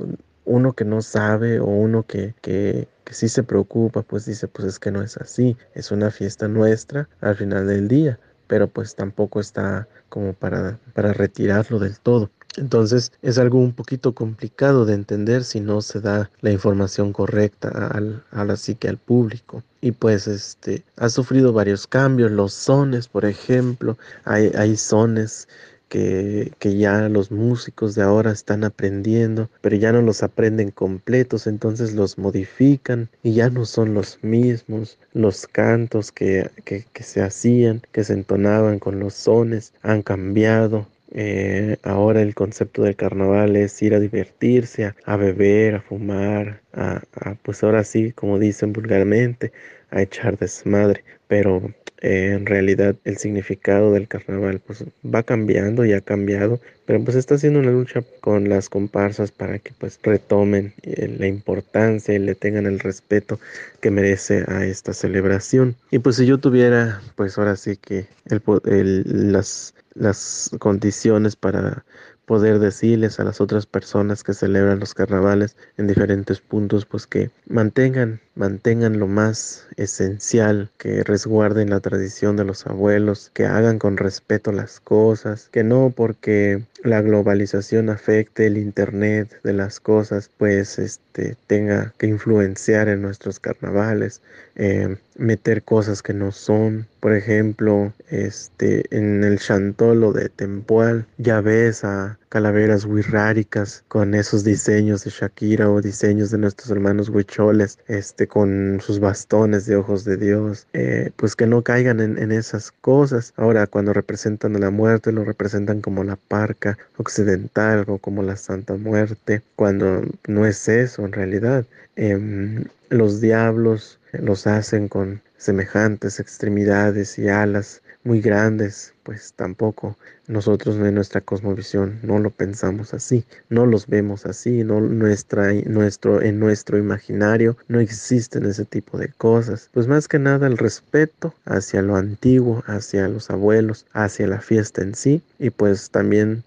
uno 0.50 0.74
que 0.74 0.84
no 0.84 1.02
sabe 1.02 1.60
o 1.60 1.66
uno 1.66 2.04
que, 2.04 2.34
que, 2.42 2.88
que 3.04 3.14
sí 3.14 3.30
se 3.30 3.44
preocupa, 3.44 4.02
pues 4.02 4.26
dice, 4.26 4.48
pues 4.48 4.68
es 4.68 4.80
que 4.80 4.92
no 4.92 5.02
es 5.02 5.16
así, 5.18 5.56
es 5.76 5.92
una 5.92 6.10
fiesta 6.12 6.48
nuestra 6.48 7.08
al 7.22 7.36
final 7.36 7.68
del 7.68 7.88
día, 7.88 8.20
pero 8.48 8.68
pues 8.68 8.96
tampoco 8.96 9.40
está 9.40 9.88
como 10.10 10.34
para, 10.34 10.80
para 10.94 11.14
retirarlo 11.14 11.78
del 11.78 12.00
todo. 12.00 12.32
Entonces 12.58 13.12
es 13.22 13.38
algo 13.38 13.60
un 13.60 13.74
poquito 13.74 14.16
complicado 14.16 14.86
de 14.86 14.96
entender 14.96 15.44
si 15.44 15.60
no 15.60 15.82
se 15.82 16.02
da 16.02 16.32
la 16.42 16.52
información 16.52 17.14
correcta 17.14 17.70
al, 17.70 18.24
a 18.32 18.42
así 18.42 18.74
que 18.74 18.90
al 18.90 18.98
público. 18.98 19.64
Y 19.82 19.92
pues 19.92 20.28
este 20.28 20.84
ha 20.98 21.10
sufrido 21.10 21.54
varios 21.54 21.86
cambios. 21.86 22.32
Los 22.32 22.54
sones, 22.54 23.08
por 23.08 23.26
ejemplo, 23.26 23.98
hay, 24.26 24.52
hay 24.56 24.76
sones 24.78 25.48
que, 25.90 26.54
que, 26.60 26.78
ya 26.78 27.10
los 27.10 27.32
músicos 27.32 27.96
de 27.96 28.04
ahora 28.04 28.32
están 28.32 28.64
aprendiendo, 28.64 29.50
pero 29.62 29.76
ya 29.76 29.92
no 29.92 30.02
los 30.02 30.24
aprenden 30.24 30.72
completos, 30.72 31.48
entonces 31.48 31.94
los 31.94 32.18
modifican 32.18 33.10
y 33.24 33.34
ya 33.34 33.50
no 33.50 33.66
son 33.66 33.94
los 33.94 34.24
mismos. 34.24 34.98
Los 35.14 35.48
cantos 35.48 36.12
que, 36.12 36.50
que, 36.64 36.86
que 36.94 37.04
se 37.04 37.22
hacían, 37.22 37.82
que 37.92 38.04
se 38.04 38.14
entonaban 38.14 38.80
con 38.80 39.00
los 39.00 39.14
sones, 39.16 39.74
han 39.82 40.02
cambiado. 40.04 40.88
Eh, 41.12 41.78
ahora 41.82 42.22
el 42.22 42.36
concepto 42.36 42.84
del 42.84 42.96
carnaval 42.96 43.56
es 43.56 43.82
ir 43.82 43.96
a 43.96 44.00
divertirse, 44.00 44.94
a, 45.06 45.18
beber, 45.18 45.76
a 45.76 45.82
fumar, 45.82 46.62
a, 46.74 47.02
a, 47.14 47.36
pues 47.42 47.64
ahora 47.64 47.84
sí, 47.84 48.12
como 48.12 48.38
dicen 48.38 48.74
vulgarmente, 48.74 49.52
a 49.92 50.02
echar 50.02 50.38
desmadre. 50.38 51.04
Pero 51.28 51.74
eh, 52.02 52.32
en 52.34 52.46
realidad 52.46 52.96
el 53.04 53.18
significado 53.18 53.92
del 53.92 54.08
carnaval 54.08 54.62
pues 54.66 54.86
va 55.04 55.22
cambiando 55.22 55.84
y 55.84 55.92
ha 55.92 56.00
cambiado, 56.00 56.62
pero 56.86 57.04
pues 57.04 57.18
está 57.18 57.36
haciendo 57.36 57.60
una 57.60 57.72
lucha 57.72 58.04
con 58.22 58.48
las 58.48 58.70
comparsas 58.70 59.34
para 59.34 59.60
que 59.60 59.74
pues 59.78 60.00
retomen 60.02 60.74
eh, 60.84 61.14
la 61.20 61.28
importancia 61.28 62.16
y 62.16 62.20
le 62.20 62.36
tengan 62.36 62.66
el 62.68 62.80
respeto 62.80 63.38
que 63.82 63.92
merece 63.92 64.46
a 64.48 64.66
esta 64.66 64.94
celebración. 64.94 65.76
Y 65.92 66.00
pues 66.00 66.16
si 66.16 66.26
yo 66.26 66.38
tuviera 66.38 67.02
pues 67.16 67.38
ahora 67.38 67.58
sí 67.58 67.76
que 67.76 68.08
el, 68.30 68.42
el, 68.66 69.32
las, 69.34 69.74
las 69.94 70.52
condiciones 70.58 71.36
para 71.36 71.84
poder 72.30 72.60
decirles 72.60 73.20
a 73.20 73.24
las 73.24 73.42
otras 73.42 73.66
personas 73.66 74.24
que 74.24 74.36
celebran 74.36 74.80
los 74.80 74.94
carnavales 74.94 75.58
en 75.78 75.88
diferentes 75.88 76.40
puntos, 76.40 76.86
pues 76.86 77.08
que 77.08 77.32
mantengan, 77.48 78.22
mantengan 78.40 79.00
lo 79.00 79.08
más 79.08 79.68
esencial, 79.76 80.72
que 80.78 81.04
resguarden 81.04 81.70
la 81.70 81.82
tradición 81.82 82.38
de 82.38 82.46
los 82.46 82.66
abuelos, 82.66 83.32
que 83.34 83.46
hagan 83.46 83.80
con 83.80 83.98
respeto 83.98 84.54
las 84.54 84.80
cosas, 84.80 85.50
que 85.52 85.66
no 85.66 85.94
porque 85.94 86.64
la 86.82 87.02
globalización 87.02 87.90
afecte 87.90 88.48
el 88.48 88.58
internet 88.58 89.42
de 89.44 89.52
las 89.52 89.82
cosas, 89.82 90.32
pues 90.38 90.80
este 90.80 91.36
tenga 91.48 91.94
que 91.98 92.08
influenciar 92.08 92.88
en 92.88 93.02
nuestros 93.02 93.42
carnavales, 93.42 94.22
eh, 94.56 94.96
meter 95.18 95.64
cosas 95.64 96.02
que 96.02 96.14
no 96.14 96.32
son. 96.32 96.88
Por 97.02 97.14
ejemplo, 97.14 97.92
este 98.08 98.86
en 98.96 99.26
el 99.26 99.40
chantolo 99.40 100.14
de 100.14 100.30
Tempual 100.30 101.06
ya 101.18 101.42
ves 101.42 101.84
a 101.84 102.19
calaveras 102.30 102.86
wixárikas 102.86 103.84
con 103.88 104.14
esos 104.14 104.44
diseños 104.44 105.04
de 105.04 105.10
Shakira 105.10 105.70
o 105.70 105.82
diseños 105.82 106.30
de 106.32 106.38
nuestros 106.38 106.70
hermanos 106.70 107.10
huicholes, 107.10 107.80
este, 107.88 108.28
con 108.28 108.80
sus 108.82 109.00
bastones 109.00 109.66
de 109.66 109.76
ojos 109.76 110.06
de 110.06 110.18
Dios, 110.18 110.68
eh, 110.74 111.12
pues 111.16 111.36
que 111.36 111.48
no 111.48 111.64
caigan 111.64 112.00
en, 112.00 112.32
esas 112.32 112.72
cosas. 112.72 113.34
Ahora, 113.36 113.66
cuando 113.66 113.92
representan 113.92 114.56
a 114.56 114.60
la 114.60 114.70
muerte, 114.70 115.12
lo 115.12 115.26
representan 115.26 115.82
como 115.82 116.04
la 116.04 116.16
parca 116.16 116.78
occidental 116.98 117.86
o 117.88 117.98
como 117.98 118.22
la 118.22 118.36
Santa 118.38 118.76
Muerte, 118.76 119.42
cuando 119.56 120.04
no 120.28 120.46
es 120.46 120.68
eso 120.70 121.06
en 121.06 121.12
realidad. 121.12 121.66
Eh, 121.96 122.64
los 122.90 123.20
diablos 123.22 124.00
los 124.14 124.48
hacen 124.48 124.88
con 124.88 125.22
semejantes 125.38 126.20
extremidades 126.20 127.18
y 127.18 127.30
alas 127.30 127.82
muy 128.04 128.22
grandes, 128.22 128.94
pues 129.04 129.34
tampoco 129.36 129.98
nosotros 130.28 130.78
en 130.78 130.96
nuestra 130.96 131.22
cosmovisión 131.22 132.00
no 132.04 132.20
lo 132.20 132.30
pensamos 132.30 132.94
así, 132.94 133.26
no 133.50 133.66
los 133.66 133.88
vemos 133.88 134.26
así, 134.26 134.64
no 134.64 134.80
nuestra 134.80 135.52
nuestro 135.66 136.22
en 136.22 136.40
nuestro 136.40 136.78
imaginario 136.78 137.58
no 137.68 137.80
existen 137.80 138.46
ese 138.46 138.66
tipo 138.66 138.98
de 138.98 139.10
cosas. 139.10 139.70
Pues 139.74 139.88
más 139.88 140.08
que 140.08 140.20
nada 140.20 140.48
el 140.48 140.58
respeto 140.58 141.34
hacia 141.46 141.82
lo 141.82 141.96
antiguo, 141.96 142.64
hacia 142.68 143.08
los 143.08 143.30
abuelos, 143.30 143.86
hacia 143.94 144.28
la 144.28 144.40
fiesta 144.40 144.82
en 144.82 144.96
sí 144.96 145.22
y 145.40 145.50
pues 145.50 145.90
también 145.90 146.44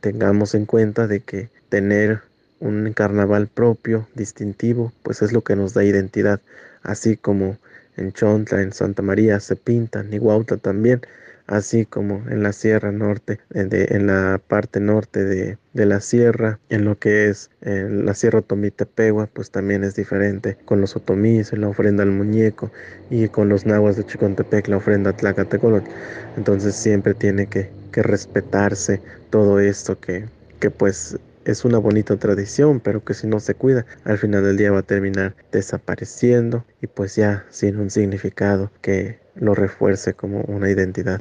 tengamos 0.00 0.54
en 0.54 0.66
cuenta 0.66 1.06
de 1.06 1.20
que 1.20 1.48
tener 1.68 2.22
un 2.60 2.92
carnaval 2.92 3.46
propio, 3.46 4.08
distintivo, 4.14 4.92
pues 5.02 5.22
es 5.22 5.32
lo 5.32 5.42
que 5.42 5.54
nos 5.54 5.74
da 5.74 5.84
identidad, 5.84 6.40
así 6.82 7.16
como 7.16 7.56
en 7.98 8.12
Chontla, 8.12 8.62
en 8.62 8.72
Santa 8.72 9.02
María 9.02 9.40
se 9.40 9.56
pintan, 9.56 10.12
y 10.12 10.18
Huautla 10.18 10.56
también, 10.56 11.00
así 11.46 11.86
como 11.86 12.22
en 12.28 12.42
la 12.42 12.52
Sierra 12.52 12.92
Norte, 12.92 13.40
en 13.50 14.06
la 14.06 14.40
parte 14.46 14.80
norte 14.80 15.24
de, 15.24 15.58
la 15.74 16.00
sierra, 16.00 16.58
en 16.68 16.84
lo 16.84 16.98
que 16.98 17.28
es 17.28 17.50
la 17.62 18.14
Sierra 18.14 18.40
Otomitepegua, 18.40 19.28
pues 19.32 19.50
también 19.50 19.84
es 19.84 19.94
diferente, 19.94 20.56
con 20.64 20.80
los 20.80 20.96
otomíes, 20.96 21.52
la 21.52 21.68
ofrenda 21.68 22.02
al 22.02 22.10
muñeco, 22.10 22.70
y 23.10 23.28
con 23.28 23.48
los 23.48 23.64
nahuas 23.66 23.96
de 23.96 24.04
Chicontepec, 24.04 24.68
la 24.68 24.76
ofrenda 24.78 25.10
a 25.10 25.16
Tlacatecolot. 25.16 25.84
Entonces 26.36 26.74
siempre 26.74 27.14
tiene 27.14 27.46
que, 27.46 27.70
respetarse 27.90 29.00
todo 29.30 29.58
esto 29.58 29.98
que 29.98 30.28
pues 30.70 31.18
es 31.50 31.64
una 31.64 31.78
bonita 31.78 32.16
tradición, 32.16 32.80
pero 32.80 33.02
que 33.02 33.14
si 33.14 33.26
no 33.26 33.40
se 33.40 33.54
cuida, 33.54 33.86
al 34.04 34.18
final 34.18 34.44
del 34.44 34.56
día 34.58 34.70
va 34.70 34.80
a 34.80 34.82
terminar 34.82 35.34
desapareciendo 35.50 36.64
y 36.82 36.86
pues 36.86 37.16
ya 37.16 37.46
sin 37.48 37.78
un 37.78 37.90
significado 37.90 38.70
que 38.82 39.18
lo 39.34 39.54
refuerce 39.54 40.12
como 40.14 40.42
una 40.42 40.70
identidad. 40.70 41.20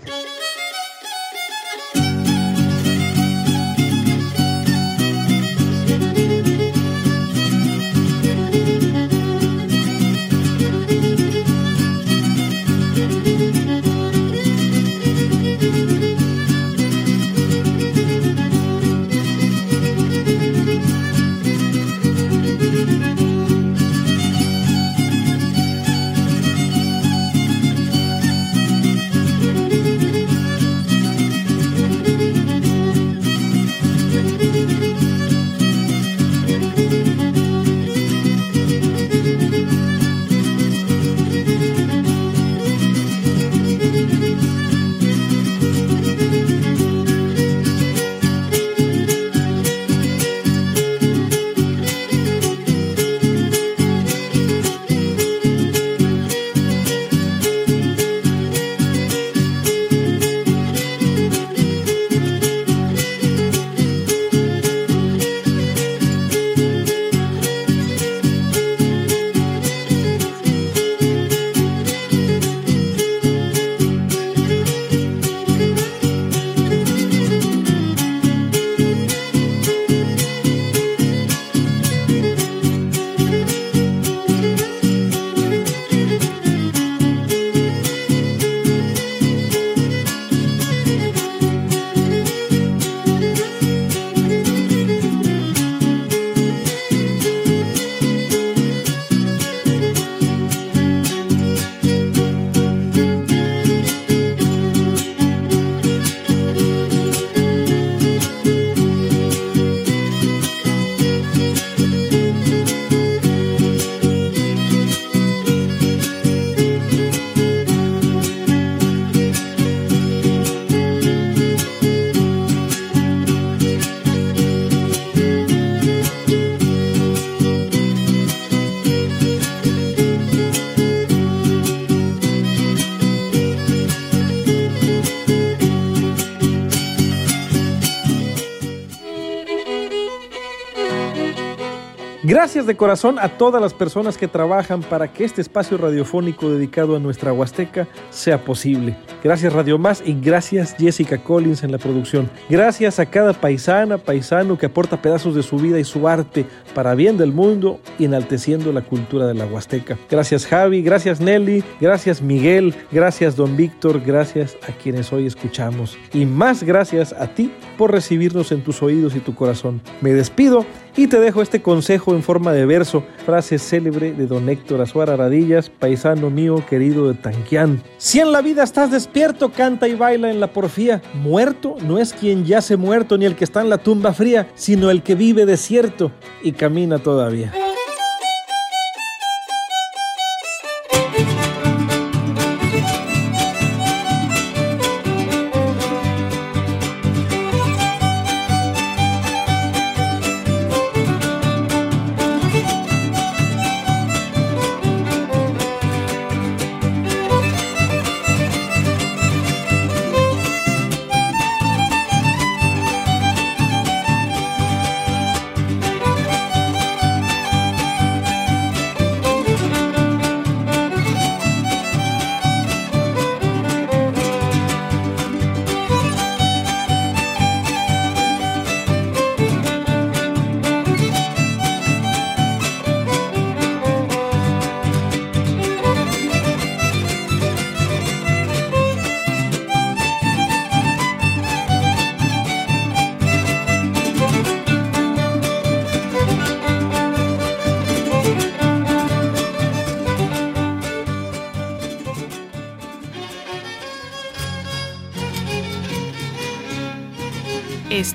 Gracias 142.47 142.65
de 142.65 142.77
corazón 142.77 143.19
a 143.19 143.27
todas 143.37 143.61
las 143.61 143.73
personas 143.73 144.17
que 144.17 144.29
trabajan 144.29 144.81
para 144.81 145.11
que 145.11 145.25
este 145.25 145.41
espacio 145.41 145.77
radiofónico 145.77 146.49
dedicado 146.49 146.95
a 146.95 146.99
nuestra 146.99 147.33
Huasteca 147.33 147.89
sea 148.09 148.45
posible. 148.45 148.95
Gracias 149.21 149.51
Radio 149.51 149.77
Más 149.77 150.01
y 150.05 150.13
gracias 150.13 150.73
Jessica 150.79 151.17
Collins 151.17 151.63
en 151.63 151.73
la 151.73 151.77
producción. 151.77 152.29
Gracias 152.49 152.99
a 152.99 153.05
cada 153.05 153.33
paisana, 153.33 153.97
paisano 153.97 154.57
que 154.57 154.67
aporta 154.67 155.01
pedazos 155.01 155.35
de 155.35 155.43
su 155.43 155.57
vida 155.57 155.77
y 155.77 155.83
su 155.83 156.07
arte 156.07 156.45
para 156.73 156.95
bien 156.95 157.17
del 157.17 157.33
mundo 157.33 157.81
y 157.99 158.05
enalteciendo 158.05 158.71
la 158.71 158.81
cultura 158.81 159.27
de 159.27 159.33
la 159.33 159.45
Huasteca. 159.45 159.97
Gracias 160.09 160.45
Javi, 160.45 160.81
gracias 160.81 161.19
Nelly, 161.19 161.65
gracias 161.81 162.21
Miguel, 162.21 162.73
gracias 162.93 163.35
Don 163.35 163.57
Víctor, 163.57 163.99
gracias 164.05 164.55
a 164.69 164.71
quienes 164.71 165.11
hoy 165.11 165.27
escuchamos. 165.27 165.97
Y 166.13 166.25
más 166.25 166.63
gracias 166.63 167.11
a 167.11 167.27
ti 167.27 167.51
por 167.77 167.91
recibirnos 167.91 168.53
en 168.53 168.63
tus 168.63 168.81
oídos 168.81 169.17
y 169.17 169.19
tu 169.19 169.35
corazón. 169.35 169.81
Me 169.99 170.13
despido 170.13 170.65
y 170.95 171.07
te 171.07 171.19
dejo 171.19 171.41
este 171.41 171.61
consejo 171.61 172.15
en 172.15 172.23
forma 172.23 172.36
de 172.37 172.65
verso, 172.65 173.03
frase 173.25 173.57
célebre 173.57 174.13
de 174.13 174.27
don 174.27 174.47
Héctor 174.47 174.79
Azuara 174.81 175.15
Radillas, 175.15 175.69
paisano 175.69 176.29
mío 176.29 176.63
querido 176.69 177.07
de 177.07 177.15
Tanquián. 177.15 177.81
Si 177.97 178.19
en 178.19 178.31
la 178.31 178.41
vida 178.41 178.63
estás 178.63 178.91
despierto, 178.91 179.49
canta 179.49 179.87
y 179.87 179.95
baila 179.95 180.29
en 180.29 180.39
la 180.39 180.53
porfía. 180.53 181.01
Muerto 181.15 181.75
no 181.81 181.97
es 181.97 182.13
quien 182.13 182.45
yace 182.45 182.77
muerto 182.77 183.17
ni 183.17 183.25
el 183.25 183.35
que 183.35 183.43
está 183.43 183.61
en 183.61 183.69
la 183.69 183.79
tumba 183.79 184.13
fría, 184.13 184.47
sino 184.53 184.91
el 184.91 185.01
que 185.01 185.15
vive 185.15 185.45
desierto 185.45 186.11
y 186.43 186.51
camina 186.51 186.99
todavía. 186.99 187.51